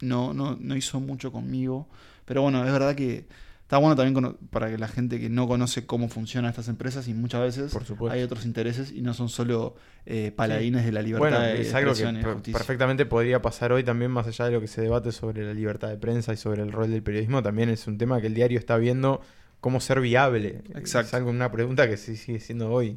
no, 0.00 0.32
no, 0.34 0.56
no 0.58 0.76
hizo 0.76 0.98
mucho 1.00 1.30
conmigo. 1.32 1.88
Pero 2.24 2.42
bueno, 2.42 2.64
es 2.64 2.72
verdad 2.72 2.94
que 2.94 3.26
está 3.66 3.78
bueno 3.78 3.96
también 3.96 4.36
para 4.50 4.70
que 4.70 4.78
la 4.78 4.86
gente 4.86 5.18
que 5.18 5.28
no 5.28 5.48
conoce 5.48 5.86
cómo 5.86 6.08
funcionan 6.08 6.50
estas 6.50 6.68
empresas 6.68 7.08
y 7.08 7.14
muchas 7.14 7.40
veces 7.40 7.76
Por 7.98 8.12
hay 8.12 8.22
otros 8.22 8.44
intereses 8.44 8.92
y 8.92 9.02
no 9.02 9.12
son 9.12 9.28
solo 9.28 9.74
eh, 10.04 10.30
paladines 10.30 10.84
de 10.84 10.92
la 10.92 11.02
libertad 11.02 11.30
Bueno, 11.30 11.40
de 11.40 11.62
es 11.62 11.74
algo 11.74 11.92
que 11.92 12.02
y 12.02 12.22
justicia. 12.22 12.52
perfectamente 12.56 13.06
podría 13.06 13.42
pasar 13.42 13.72
hoy 13.72 13.82
también, 13.82 14.12
más 14.12 14.28
allá 14.28 14.44
de 14.44 14.52
lo 14.52 14.60
que 14.60 14.68
se 14.68 14.82
debate 14.82 15.10
sobre 15.10 15.44
la 15.44 15.52
libertad 15.52 15.88
de 15.88 15.96
prensa 15.96 16.32
y 16.32 16.36
sobre 16.36 16.62
el 16.62 16.70
rol 16.70 16.92
del 16.92 17.02
periodismo, 17.02 17.42
también 17.42 17.68
es 17.68 17.88
un 17.88 17.98
tema 17.98 18.20
que 18.20 18.28
el 18.28 18.34
diario 18.34 18.56
está 18.56 18.76
viendo 18.76 19.20
cómo 19.60 19.80
ser 19.80 20.00
viable. 20.00 20.62
Exacto. 20.76 21.08
Es 21.08 21.14
algo, 21.14 21.30
una 21.30 21.50
pregunta 21.50 21.88
que 21.88 21.96
sí 21.96 22.14
sigue 22.14 22.38
siendo 22.38 22.70
hoy. 22.70 22.96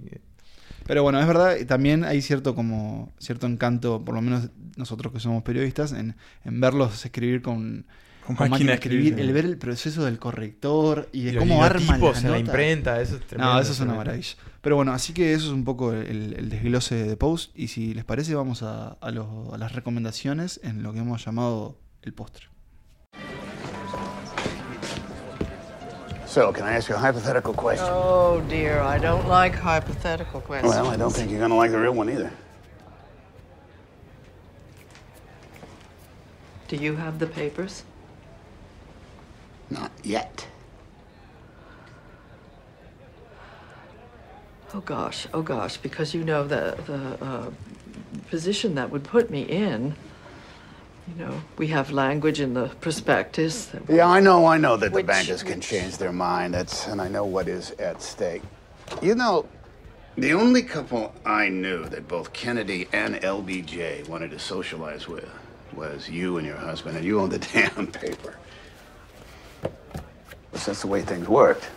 Pero 0.86 1.02
bueno, 1.02 1.20
es 1.20 1.26
verdad, 1.26 1.58
también 1.66 2.04
hay 2.04 2.22
cierto 2.22 2.54
como 2.54 3.12
cierto 3.18 3.48
encanto, 3.48 4.06
por 4.06 4.14
lo 4.14 4.22
menos 4.22 4.52
nosotros 4.78 5.12
que 5.12 5.20
somos 5.20 5.42
periodistas, 5.42 5.94
en, 5.94 6.16
en 6.46 6.62
verlos 6.62 7.04
escribir 7.06 7.42
con, 7.42 7.88
Con 8.30 8.36
con 8.36 8.50
máquina 8.52 8.70
de 8.72 8.76
escribir, 8.76 9.16
sí. 9.16 9.22
el 9.22 9.34
ver 9.34 9.46
el 9.46 9.58
proceso 9.58 10.06
del 10.06 10.20
corrector 10.20 11.10
y 11.12 11.24
de 11.24 11.32
Y 11.34 11.36
cómo 11.38 11.64
arman 11.64 11.82
linotipos 11.84 12.16
las 12.18 12.24
en 12.26 12.32
la 12.32 12.38
imprenta, 12.38 13.02
eso 13.02 13.16
es 13.16 13.26
tremendo. 13.26 13.54
No, 13.56 13.60
eso 13.60 13.72
es 13.72 13.80
una 13.80 13.96
maravilla. 13.96 14.36
Pero 14.62 14.76
bueno, 14.76 14.94
así 14.94 15.14
que 15.14 15.34
eso 15.34 15.48
es 15.48 15.52
un 15.52 15.64
poco 15.64 15.94
el, 15.94 16.36
el 16.38 16.50
desglose 16.50 16.94
de 16.94 17.18
Post. 17.18 17.52
Y 17.56 17.70
si 17.70 17.94
les 17.96 18.06
parece, 18.06 18.36
vamos 18.36 18.62
a, 18.62 18.90
a 19.02 19.10
los- 19.12 19.52
a 19.54 19.58
las 19.58 19.74
recomendaciones 19.74 20.60
en 20.64 20.84
lo 20.84 20.94
que 20.94 21.00
hemos 21.00 21.26
llamado 21.26 21.76
el 22.04 22.14
postre. 22.14 22.46
So, 26.28 26.54
can 26.54 26.68
I 26.68 26.76
ask 26.78 26.88
you 26.90 26.96
a 26.96 27.00
hypothetical 27.00 27.56
question? 27.56 27.88
Oh 27.92 28.40
dear, 28.48 28.82
I 28.84 29.00
don't 29.00 29.28
like 29.28 29.58
hypothetical 29.58 30.40
questions. 30.42 30.76
Well, 30.76 30.94
I 30.94 30.98
don't 30.98 31.12
think 31.12 31.32
you're 31.32 31.40
going 31.40 31.50
to 31.50 31.58
like 31.58 31.72
the 31.72 31.80
real 31.80 31.96
one 31.98 32.12
either. 32.12 32.30
Do 36.68 36.76
you 36.76 36.96
have 36.96 37.18
the 37.18 37.26
papers? 37.26 37.84
Not 39.70 39.92
yet. 40.04 40.46
Oh 44.74 44.82
gosh, 44.82 45.28
oh 45.34 45.42
gosh, 45.42 45.78
because 45.78 46.14
you 46.14 46.24
know 46.24 46.44
the 46.48 46.78
the 46.86 47.26
uh, 47.26 47.50
position 48.30 48.76
that 48.76 48.90
would 48.92 49.04
put 49.04 49.30
me 49.30 49.42
in. 49.44 49.96
You 51.08 51.26
know, 51.26 51.42
we 51.58 51.68
have 51.68 51.90
language 51.90 52.40
in 52.40 52.54
the 52.54 52.68
prospectus. 52.82 53.66
That 53.68 53.90
Yeah, 53.90 54.08
I 54.08 54.20
know, 54.20 54.46
I 54.46 54.58
know 54.60 54.78
that 54.78 54.90
the 54.92 54.96
Which- 54.98 55.08
bankers 55.08 55.42
can 55.42 55.60
change 55.60 55.98
their 55.98 56.12
mind. 56.12 56.54
That's, 56.54 56.86
and 56.86 57.02
I 57.02 57.08
know 57.08 57.26
what 57.26 57.48
is 57.48 57.72
at 57.72 58.04
stake. 58.04 58.44
You 59.02 59.16
know, 59.16 59.48
the 60.18 60.34
only 60.34 60.62
couple 60.62 61.12
I 61.26 61.50
knew 61.50 61.86
that 61.86 62.08
both 62.08 62.32
Kennedy 62.32 62.88
and 62.94 63.16
LBJ 63.16 64.08
wanted 64.08 64.30
to 64.32 64.38
socialize 64.40 65.08
with 65.08 65.28
was 65.74 66.08
you 66.10 66.38
and 66.38 66.46
your 66.46 66.58
husband, 66.58 66.96
and 66.96 67.04
you 67.04 67.20
owned 67.20 67.32
the 67.32 67.40
damn 67.54 67.88
paper. 67.88 68.36
But 70.60 70.66
that's 70.66 70.82
the 70.82 70.88
way 70.88 71.02
things 71.02 71.30
worked. 71.30 71.70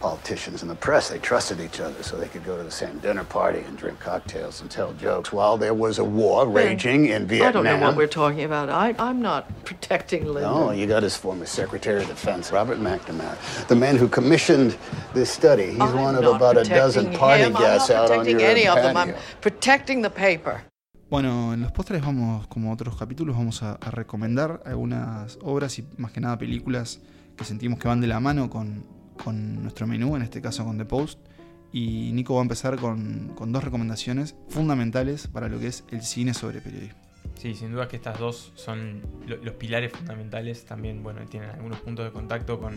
Politicians 0.00 0.62
and 0.62 0.70
the 0.70 0.74
press, 0.74 1.08
they 1.08 1.18
trusted 1.20 1.60
each 1.60 1.78
other 1.80 2.02
so 2.02 2.16
they 2.16 2.26
could 2.28 2.44
go 2.44 2.56
to 2.56 2.64
the 2.64 2.70
same 2.70 2.98
dinner 2.98 3.22
party 3.22 3.60
and 3.60 3.78
drink 3.78 4.00
cocktails 4.00 4.60
and 4.60 4.68
tell 4.68 4.92
jokes 4.94 5.32
while 5.32 5.56
there 5.56 5.72
was 5.74 5.98
a 5.98 6.04
war 6.04 6.48
raging 6.48 7.06
in 7.06 7.26
Vietnam. 7.26 7.48
I 7.48 7.52
don't 7.52 7.64
know 7.64 7.78
what 7.86 7.96
we're 7.96 8.06
talking 8.08 8.42
about. 8.42 8.70
I, 8.70 8.94
I'm 8.98 9.22
not 9.22 9.64
protecting 9.64 10.24
Linda. 10.24 10.48
No, 10.50 10.72
you 10.72 10.86
got 10.86 11.04
his 11.04 11.16
former 11.16 11.46
Secretary 11.46 12.02
of 12.02 12.08
Defense, 12.08 12.50
Robert 12.52 12.78
McNamara, 12.78 13.36
the 13.68 13.76
man 13.76 13.96
who 13.96 14.08
commissioned 14.08 14.76
this 15.14 15.30
study. 15.30 15.70
He's 15.70 15.80
I'm 15.80 16.00
one 16.00 16.14
of 16.16 16.24
about 16.24 16.56
a 16.56 16.64
dozen 16.64 17.06
protecting 17.06 17.18
party 17.18 17.42
him. 17.44 17.52
guests 17.54 17.90
I'm 17.90 17.96
not 17.96 18.04
out 18.04 18.10
on 18.10 18.18
protecting 18.18 18.40
your 18.40 18.50
any 18.50 18.66
of 18.68 18.76
them. 18.76 18.96
I'm 18.96 19.14
protecting 19.40 20.02
the 20.02 20.10
paper. 20.10 20.62
Bueno, 21.10 21.54
en 21.54 21.62
los 21.62 21.72
postres 21.72 22.02
vamos, 22.02 22.46
como 22.48 22.72
otros 22.72 22.96
capítulos, 22.96 23.36
vamos 23.36 23.62
a, 23.62 23.78
a 23.80 23.90
recomendar 23.90 24.60
algunas 24.66 25.38
obras 25.42 25.78
y 25.78 25.86
más 25.96 26.12
que 26.12 26.20
nada 26.20 26.36
películas 26.36 27.00
que 27.38 27.44
sentimos 27.44 27.78
que 27.78 27.88
van 27.88 28.00
de 28.00 28.06
la 28.08 28.20
mano 28.20 28.50
con, 28.50 28.84
con 29.22 29.62
nuestro 29.62 29.86
menú, 29.86 30.16
en 30.16 30.22
este 30.22 30.42
caso 30.42 30.64
con 30.64 30.76
The 30.76 30.84
Post. 30.84 31.20
Y 31.72 32.12
Nico 32.12 32.34
va 32.34 32.40
a 32.40 32.42
empezar 32.42 32.76
con, 32.76 33.32
con 33.34 33.52
dos 33.52 33.62
recomendaciones 33.62 34.34
fundamentales 34.48 35.26
para 35.28 35.48
lo 35.48 35.58
que 35.60 35.66
es 35.68 35.84
el 35.90 36.02
cine 36.02 36.32
sobre 36.34 36.60
periodismo. 36.60 36.98
Sí, 37.36 37.54
sin 37.54 37.72
duda 37.72 37.86
que 37.88 37.96
estas 37.96 38.18
dos 38.18 38.52
son 38.56 39.02
lo- 39.26 39.36
los 39.36 39.54
pilares 39.54 39.92
fundamentales. 39.92 40.64
También, 40.64 41.02
bueno, 41.02 41.20
tienen 41.26 41.50
algunos 41.50 41.78
puntos 41.80 42.06
de 42.06 42.10
contacto 42.10 42.58
con, 42.58 42.74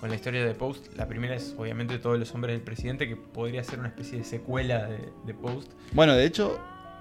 con 0.00 0.10
la 0.10 0.16
historia 0.16 0.44
de 0.44 0.54
Post. 0.54 0.88
La 0.96 1.06
primera 1.06 1.36
es, 1.36 1.54
obviamente, 1.56 1.98
Todos 1.98 2.18
los 2.18 2.34
hombres 2.34 2.54
del 2.56 2.62
presidente, 2.62 3.08
que 3.08 3.14
podría 3.16 3.62
ser 3.62 3.78
una 3.78 3.88
especie 3.88 4.18
de 4.18 4.24
secuela 4.24 4.86
de, 4.86 5.08
de 5.24 5.34
Post. 5.34 5.70
Bueno, 5.92 6.14
de 6.14 6.26
hecho, 6.26 6.58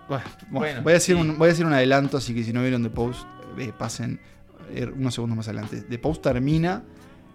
bueno, 0.07 0.23
Bueno, 0.51 0.81
voy, 0.83 0.91
a 0.91 0.93
decir 0.93 1.15
sí. 1.15 1.21
un, 1.21 1.37
voy 1.39 1.47
a 1.47 1.49
decir 1.49 1.65
un 1.65 1.73
adelanto, 1.73 2.17
así 2.17 2.35
que 2.35 2.43
si 2.43 2.53
no 2.53 2.61
vieron 2.61 2.83
The 2.83 2.91
Post, 2.91 3.25
eh, 3.57 3.73
pasen. 3.77 4.19
Eh, 4.73 4.85
unos 4.95 5.13
segundos 5.13 5.37
más 5.37 5.47
adelante. 5.47 5.81
The 5.81 5.99
Post 5.99 6.21
termina 6.23 6.83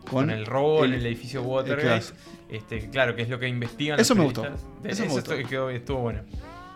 con, 0.04 0.26
Con 0.26 0.30
el 0.30 0.46
robo 0.46 0.84
en 0.84 0.94
el- 0.94 1.06
edificio 1.06 1.42
Watergate. 1.42 2.06
Este, 2.48 2.90
claro, 2.90 3.14
que 3.14 3.22
es 3.22 3.28
lo 3.28 3.38
que 3.38 3.46
investigan 3.48 4.00
Eso 4.00 4.14
me 4.14 4.22
los 4.24 4.26
gustó. 4.32 4.42
periodistas. 4.42 4.82
De- 4.82 4.90
Eso 4.90 5.02
me 5.04 5.08
gustó. 5.10 5.68
estuvo 5.70 6.00
bueno. 6.00 6.22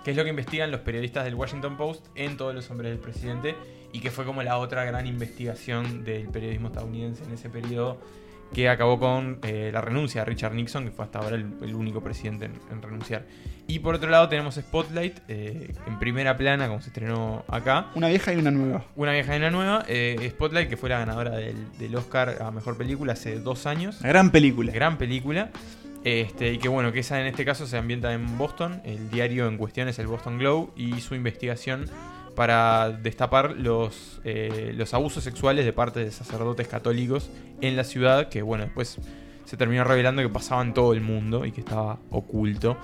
Que 0.05 0.11
es 0.11 0.17
lo 0.17 0.23
que 0.25 0.31
investigan 0.31 0.71
los 0.71 0.81
periodistas 0.81 1.25
del 1.25 1.35
Washington 1.35 1.77
Post 1.77 2.07
en 2.15 2.37
todos 2.37 2.55
los 2.55 2.71
hombres 2.71 2.91
del 2.91 3.01
presidente 3.01 3.55
y 3.93 4.01
que 4.01 4.11
fue 4.11 4.25
como 4.27 4.43
la 4.43 4.59
otra 4.59 4.85
gran 4.85 5.07
investigación 5.07 6.05
del 6.05 6.29
periodismo 6.29 6.69
estadounidense 6.69 7.25
en 7.25 7.33
ese 7.33 7.49
periodo 7.49 7.99
que 8.53 8.69
acabó 8.69 9.01
con 9.01 9.39
eh, 9.43 9.71
la 9.73 9.81
renuncia 9.81 10.21
de 10.23 10.27
Richard 10.27 10.55
Nixon, 10.55 10.85
que 10.85 10.91
fue 10.91 11.05
hasta 11.05 11.19
ahora 11.19 11.37
el, 11.37 11.47
el 11.63 11.75
único 11.75 12.01
presidente 12.03 12.45
en, 12.47 12.53
en 12.71 12.83
renunciar. 12.83 13.25
Y 13.67 13.79
por 13.79 13.95
otro 13.95 14.11
lado 14.11 14.29
tenemos 14.29 14.57
Spotlight 14.57 15.21
eh, 15.29 15.73
en 15.87 15.99
primera 15.99 16.37
plana, 16.37 16.69
como 16.69 16.83
se 16.83 16.89
estrenó 16.89 17.45
acá. 17.49 17.87
Una 17.95 18.09
vieja 18.09 18.33
y 18.35 18.37
una 18.37 18.51
nueva. 18.51 18.85
Una 18.95 19.13
vieja 19.13 19.35
y 19.35 19.39
una 19.39 19.51
nueva. 19.51 19.85
eh, 19.89 20.29
Spotlight, 20.31 20.69
que 20.69 20.77
fue 20.77 20.91
la 20.91 20.99
ganadora 20.99 21.31
del, 21.31 21.57
del 21.79 21.97
Oscar 21.97 22.43
a 22.43 22.51
Mejor 22.51 22.77
Película 22.77 23.15
hace 23.15 23.41
dos 23.41 23.67
años. 23.67 24.01
Una 24.01 24.11
gran 24.11 24.31
película. 24.31 24.71
Gran 24.71 24.99
película. 24.99 25.51
Este, 26.05 26.53
y 26.53 26.59
que 26.59 26.69
bueno, 26.69 26.93
que 26.93 26.99
esa 27.01 27.19
en 27.19 27.27
este 27.27 27.47
caso 27.47 27.67
se 27.67 27.79
ambienta 27.79 28.13
en 28.13 28.37
Boston. 28.37 28.83
El 28.85 29.09
diario 29.11 29.49
en 29.49 29.57
cuestión 29.57 29.89
es 29.89 29.99
el 29.99 30.07
Boston 30.07 30.39
Globe 30.39 30.69
y 30.77 31.01
su 31.01 31.15
investigación 31.15 31.87
para 32.35 32.91
destapar 32.91 33.57
los, 33.57 34.21
eh, 34.25 34.73
los 34.77 34.93
abusos 34.95 35.25
sexuales 35.25 35.65
de 35.65 35.73
parte 35.73 36.01
de 36.01 36.11
sacerdotes 36.11 36.69
católicos 36.69 37.31
en 37.61 37.77
la 37.77 37.85
ciudad, 37.85 38.29
que 38.29 38.43
bueno, 38.43 38.65
después 38.65 38.99
se 39.45 39.57
terminó 39.57 39.85
revelando 39.85 40.23
que 40.23 40.29
pasaba 40.29 40.63
en 40.63 40.75
todo 40.75 40.93
el 40.93 41.01
mundo 41.01 41.45
y 41.45 41.53
que 41.53 41.61
estaba 41.61 41.99
oculto. 42.11 42.77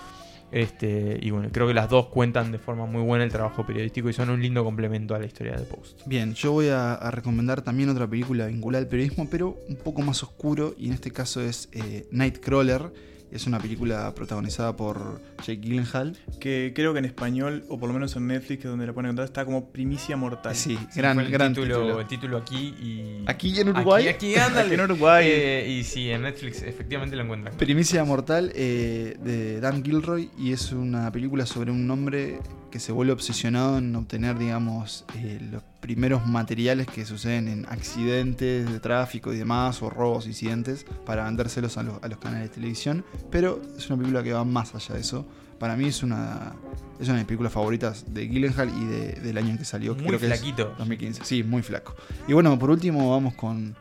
Este, 0.53 1.17
y 1.23 1.31
bueno, 1.31 1.49
creo 1.53 1.69
que 1.69 1.75
las 1.75 1.89
dos 1.89 2.07
cuentan 2.07 2.51
de 2.51 2.59
forma 2.59 2.85
muy 2.85 3.03
buena 3.03 3.25
el 3.25 3.31
trabajo 3.31 3.65
periodístico 3.65 4.09
y 4.09 4.13
son 4.13 4.31
un 4.31 4.43
lindo 4.43 4.65
complemento 4.65 5.15
a 5.15 5.19
la 5.19 5.27
historia 5.27 5.57
de 5.57 5.65
Post. 5.65 6.01
Bien, 6.07 6.35
yo 6.35 6.53
voy 6.53 6.69
a, 6.69 6.97
recomendar 7.11 7.63
también 7.63 7.89
otra 7.89 8.09
película 8.09 8.47
vinculada 8.47 8.83
al 8.83 8.89
periodismo, 8.89 9.29
pero 9.31 9.57
un 9.69 9.77
poco 9.77 10.03
más 10.03 10.23
oscuro, 10.23 10.75
y 10.77 10.89
en 10.89 10.95
este 10.95 11.13
caso 11.13 11.41
es 11.41 11.69
eh, 11.73 12.07
Nightcrawler. 12.11 12.93
Es 13.31 13.47
una 13.47 13.59
película 13.61 14.13
protagonizada 14.15 14.77
por 14.77 15.21
Jake 15.39 15.61
Gyllenhaal. 15.61 16.17
Que 16.41 16.73
creo 16.75 16.93
que 16.93 16.99
en 16.99 17.05
español, 17.05 17.65
o 17.69 17.79
por 17.79 17.89
lo 17.89 17.95
menos 17.95 18.17
en 18.17 18.27
Netflix, 18.27 18.61
que 18.61 18.67
es 18.69 18.71
donde 18.71 18.87
la 18.87 18.93
ponen 18.93 19.11
encontrar, 19.11 19.27
está 19.27 19.45
como 19.45 19.71
Primicia 19.71 20.17
Mortal. 20.17 20.55
Sí, 20.55 20.77
Sí, 20.91 21.01
gran, 21.01 21.19
el 21.21 21.31
gran 21.31 21.55
título, 21.55 21.77
título. 21.77 22.01
El 22.01 22.07
título 22.07 22.37
aquí 22.39 22.75
y. 22.81 23.25
Aquí 23.27 23.59
en 23.61 23.69
Uruguay. 23.69 24.09
Aquí, 24.09 24.35
aquí, 24.35 24.41
ándale. 24.41 24.67
Aquí 24.67 24.75
en 24.75 24.81
Uruguay. 24.81 25.27
Eh, 25.29 25.77
y 25.79 25.85
sí, 25.85 26.11
en 26.11 26.23
Netflix 26.23 26.63
efectivamente 26.63 27.17
lo 27.17 27.23
encuentran. 27.23 27.57
Primicia 27.57 28.05
Mortal 28.05 28.53
eh, 28.55 29.17
de 29.23 29.61
Dan 29.61 29.85
Gilroy 29.85 30.31
y 30.39 30.53
es 30.53 30.73
una 30.73 31.11
película 31.13 31.47
sobre 31.47 31.71
un 31.71 31.89
hombre 31.91 32.39
que 32.71 32.81
se 32.81 32.93
vuelve 32.93 33.13
obsesionado 33.13 33.79
en 33.79 33.95
obtener, 33.97 34.39
digamos, 34.39 35.05
eh, 35.17 35.39
los 35.51 35.63
primeros 35.81 36.27
materiales 36.27 36.87
que 36.87 37.05
suceden 37.05 37.49
en 37.49 37.67
accidentes 37.67 38.71
de 38.71 38.81
tráfico 38.81 39.33
y 39.33 39.37
demás, 39.37 39.83
o 39.83 39.91
robos, 39.91 40.27
incidentes, 40.27 40.85
para 41.05 41.25
vendérselos 41.25 41.77
a 41.79 41.83
los, 41.83 42.03
a 42.03 42.09
los 42.09 42.19
canales 42.19 42.49
de 42.51 42.55
televisión. 42.55 43.05
Pero 43.31 43.61
es 43.77 43.89
una 43.89 43.97
película 43.99 44.23
que 44.23 44.33
va 44.33 44.45
más 44.45 44.75
allá 44.75 44.95
de 44.95 45.01
eso. 45.01 45.27
Para 45.59 45.77
mí 45.77 45.87
es 45.87 46.03
una, 46.03 46.53
es 46.99 47.07
una 47.09 47.15
de 47.17 47.21
mis 47.21 47.27
películas 47.27 47.53
favoritas 47.53 48.05
de 48.15 48.29
Gyllenhaal 48.29 48.71
y 48.71 48.85
de- 48.87 49.13
del 49.21 49.37
año 49.37 49.51
en 49.51 49.59
que 49.59 49.65
salió. 49.67 49.95
Muy 49.95 50.07
creo 50.07 50.19
que 50.19 50.27
es 50.33 50.39
flaquito. 50.41 50.75
2015. 50.79 51.25
Sí, 51.25 51.43
muy 51.43 51.61
flaco. 51.63 51.95
Y 52.27 52.33
bueno, 52.33 52.59
por 52.59 52.71
último 52.71 53.11
vamos 53.11 53.35
con, 53.35 53.77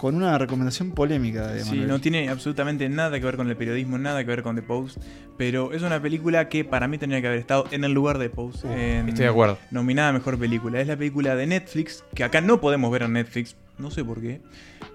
con 0.00 0.14
una 0.14 0.38
recomendación 0.38 0.92
polémica 0.92 1.48
de 1.48 1.62
Sí, 1.62 1.76
no 1.86 2.00
tiene 2.00 2.30
absolutamente 2.30 2.88
nada 2.88 3.18
que 3.20 3.26
ver 3.26 3.36
con 3.36 3.50
el 3.50 3.56
periodismo, 3.56 3.98
nada 3.98 4.20
que 4.24 4.28
ver 4.30 4.42
con 4.42 4.56
The 4.56 4.62
Post, 4.62 4.96
pero 5.36 5.74
es 5.74 5.82
una 5.82 6.00
película 6.00 6.48
que 6.48 6.64
para 6.64 6.88
mí 6.88 6.96
tenía 6.96 7.20
que 7.20 7.26
haber 7.26 7.38
estado 7.38 7.66
en 7.70 7.84
el 7.84 7.92
lugar 7.92 8.16
de 8.16 8.30
Post. 8.30 8.64
en- 8.64 9.08
Estoy 9.10 9.24
de 9.24 9.30
acuerdo. 9.30 9.58
Nominada 9.70 10.08
a 10.08 10.12
Mejor 10.14 10.38
Película. 10.38 10.80
Es 10.80 10.86
la 10.88 10.96
película 10.96 11.36
de 11.36 11.46
Netflix, 11.46 12.02
que 12.14 12.24
acá 12.24 12.40
no 12.40 12.62
podemos 12.62 12.90
ver 12.90 13.02
en 13.02 13.12
Netflix, 13.12 13.56
no 13.76 13.90
sé 13.90 14.02
por 14.02 14.22
qué, 14.22 14.40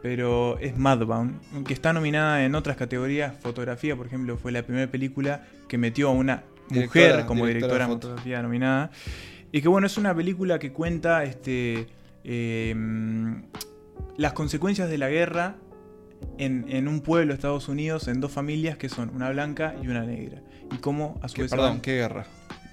pero 0.01 0.57
es 0.57 0.75
Madbound, 0.75 1.65
que 1.65 1.73
está 1.73 1.93
nominada 1.93 2.43
en 2.43 2.55
otras 2.55 2.75
categorías. 2.75 3.33
Fotografía, 3.41 3.95
por 3.95 4.07
ejemplo, 4.07 4.37
fue 4.37 4.51
la 4.51 4.63
primera 4.63 4.89
película 4.89 5.43
que 5.67 5.77
metió 5.77 6.09
a 6.09 6.13
una 6.13 6.43
Directora- 6.69 6.85
mujer 7.17 7.25
como 7.27 7.45
directora 7.45 7.47
de 7.47 7.53
directora 7.53 7.85
de 7.85 7.93
foto. 7.93 8.07
fotografía 8.07 8.41
nominada. 8.41 8.89
Y 9.51 9.61
que 9.61 9.67
bueno, 9.67 9.85
es 9.85 9.97
una 9.99 10.15
película 10.15 10.57
que 10.57 10.71
cuenta 10.71 11.23
este, 11.25 11.85
eh, 12.23 12.73
las 14.17 14.33
consecuencias 14.33 14.89
de 14.89 14.97
la 14.97 15.09
guerra 15.09 15.57
en, 16.37 16.65
en 16.69 16.87
un 16.87 17.01
pueblo 17.01 17.29
de 17.29 17.35
Estados 17.35 17.67
Unidos, 17.69 18.07
en 18.07 18.19
dos 18.21 18.31
familias 18.31 18.77
que 18.77 18.89
son 18.89 19.09
una 19.15 19.29
blanca 19.29 19.75
y 19.81 19.87
una 19.87 20.03
negra. 20.03 20.41
Y 20.71 20.77
cómo 20.77 21.19
a 21.21 21.27
su 21.27 21.35
Que- 21.35 21.41
vez... 21.43 21.51
perdón, 21.51 21.81
¿qué 21.81 21.95
guerra? 21.95 22.25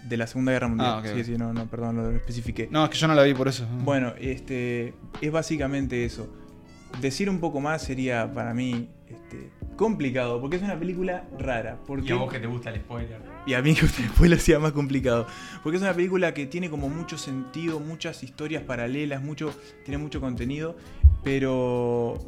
de 0.08 0.16
la 0.16 0.26
Segunda 0.26 0.50
Guerra 0.50 0.66
Mundial. 0.66 1.00
Ah, 1.04 1.08
sí, 1.14 1.22
sí, 1.22 1.36
no, 1.38 1.52
no, 1.52 1.66
perdón, 1.66 1.94
lo 1.94 2.10
especifiqué. 2.10 2.66
No, 2.72 2.82
es 2.84 2.90
que 2.90 2.96
yo 2.98 3.06
no 3.06 3.14
la 3.14 3.22
vi 3.22 3.34
por 3.34 3.46
eso. 3.46 3.64
Bueno, 3.84 4.14
este 4.18 4.94
es 5.20 5.30
básicamente 5.30 6.04
eso. 6.04 6.28
Decir 7.00 7.30
un 7.30 7.38
poco 7.38 7.60
más 7.60 7.82
sería 7.82 8.32
para 8.32 8.52
mí 8.52 8.90
este, 9.06 9.50
complicado, 9.76 10.40
porque 10.40 10.56
es 10.56 10.62
una 10.62 10.78
película 10.78 11.24
rara. 11.38 11.78
Porque, 11.86 12.08
Y 12.08 12.12
a 12.12 12.16
vos 12.16 12.32
que 12.32 12.38
te 12.38 12.46
gusta 12.46 12.70
el 12.70 12.80
spoiler. 12.80 13.20
y 13.46 13.54
a 13.54 13.62
mí 13.62 13.74
que 13.74 13.82
después 13.82 14.30
lo 14.30 14.36
hacía 14.36 14.58
más 14.58 14.72
complicado. 14.72 15.26
Porque 15.62 15.76
es 15.76 15.82
una 15.82 15.94
película 15.94 16.34
que 16.34 16.46
tiene 16.46 16.70
como 16.70 16.88
mucho 16.88 17.18
sentido, 17.18 17.80
muchas 17.80 18.22
historias 18.22 18.62
paralelas, 18.62 19.22
mucho, 19.22 19.54
tiene 19.84 19.98
mucho 19.98 20.20
contenido. 20.20 20.76
Pero 21.24 22.18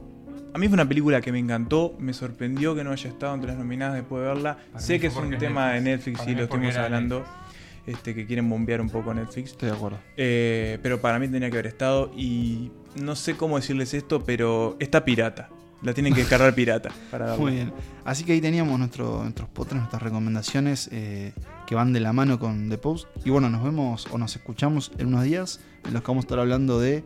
a 0.54 0.58
mí 0.58 0.68
fue 0.68 0.74
una 0.74 0.88
película 0.88 1.20
que 1.20 1.32
me 1.32 1.38
encantó, 1.38 1.96
me 1.98 2.12
sorprendió 2.12 2.74
que 2.74 2.84
no 2.84 2.92
haya 2.92 3.10
estado 3.10 3.34
entre 3.34 3.48
las 3.48 3.58
nominadas 3.58 3.94
después 3.94 4.22
de 4.22 4.28
verla. 4.28 4.58
Para 4.72 4.84
sé 4.84 5.00
que 5.00 5.08
es 5.08 5.16
un 5.16 5.36
tema 5.38 5.72
de 5.72 5.80
Netflix. 5.80 6.18
Para 6.18 6.30
y 6.30 6.34
lo 6.34 6.44
estuvimos 6.44 6.76
hablando. 6.76 7.24
Este, 7.86 8.14
que 8.14 8.24
quieren 8.24 8.48
bombear 8.48 8.80
un 8.80 8.88
poco 8.88 9.12
Netflix. 9.12 9.50
Estoy 9.50 9.68
de 9.68 9.74
acuerdo. 9.74 9.98
Eh, 10.16 10.78
pero 10.82 11.00
para 11.02 11.18
mí 11.18 11.28
tenía 11.28 11.50
que 11.50 11.56
haber 11.56 11.66
estado 11.66 12.10
y 12.16 12.70
no 12.96 13.14
sé 13.14 13.36
cómo 13.36 13.56
decirles 13.56 13.92
esto, 13.92 14.24
pero 14.24 14.76
está 14.80 15.04
pirata. 15.04 15.50
La 15.84 15.92
tienen 15.94 16.14
que 16.14 16.20
descargar 16.20 16.54
pirata 16.54 16.90
para. 17.10 17.36
Muy 17.36 17.52
bien. 17.52 17.72
Así 18.04 18.24
que 18.24 18.32
ahí 18.32 18.40
teníamos 18.40 18.78
nuestro, 18.78 19.22
nuestros 19.22 19.48
potres, 19.50 19.76
nuestras 19.76 20.02
recomendaciones 20.02 20.88
eh, 20.92 21.32
que 21.66 21.74
van 21.74 21.92
de 21.92 22.00
la 22.00 22.12
mano 22.12 22.38
con 22.38 22.68
The 22.70 22.78
Post. 22.78 23.06
Y 23.24 23.30
bueno, 23.30 23.50
nos 23.50 23.62
vemos 23.62 24.06
o 24.10 24.18
nos 24.18 24.34
escuchamos 24.34 24.90
en 24.98 25.08
unos 25.08 25.24
días 25.24 25.60
en 25.86 25.92
los 25.92 26.02
que 26.02 26.08
vamos 26.08 26.24
a 26.24 26.26
estar 26.26 26.38
hablando 26.38 26.80
de 26.80 27.04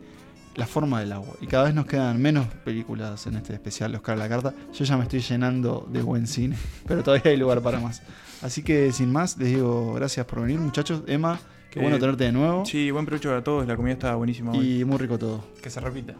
la 0.55 0.65
forma 0.65 0.99
del 1.01 1.11
agua. 1.11 1.35
Y 1.41 1.47
cada 1.47 1.65
vez 1.65 1.73
nos 1.75 1.85
quedan 1.85 2.21
menos 2.21 2.47
películas 2.65 3.27
en 3.27 3.35
este 3.35 3.53
especial, 3.53 3.93
Oscar 3.95 4.15
a 4.15 4.19
la 4.19 4.29
Carta. 4.29 4.53
Yo 4.73 4.85
ya 4.85 4.97
me 4.97 5.03
estoy 5.03 5.19
llenando 5.19 5.87
de 5.91 6.01
buen 6.01 6.25
cine, 6.27 6.55
pero 6.87 7.03
todavía 7.03 7.31
hay 7.31 7.37
lugar 7.37 7.61
para 7.61 7.79
más. 7.79 8.01
Así 8.41 8.63
que 8.63 8.91
sin 8.93 9.11
más, 9.11 9.37
les 9.37 9.49
digo 9.49 9.93
gracias 9.93 10.25
por 10.25 10.41
venir, 10.41 10.59
muchachos. 10.59 11.03
Emma, 11.07 11.37
qué 11.69 11.81
bueno 11.81 11.97
Eh, 11.97 11.99
tenerte 11.99 12.23
de 12.23 12.31
nuevo. 12.31 12.65
Sí, 12.65 12.89
buen 12.91 13.05
provecho 13.05 13.27
para 13.29 13.43
todos. 13.43 13.67
La 13.67 13.75
comida 13.75 13.93
estaba 13.93 14.15
buenísima. 14.15 14.51
hoy. 14.51 14.79
Y 14.81 14.85
muy 14.85 14.97
rico 14.97 15.17
todo. 15.19 15.43
Que 15.61 15.69
se 15.69 15.79
repita. 15.81 16.13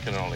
think 0.00 0.08
it 0.08 0.14
on 0.16 0.33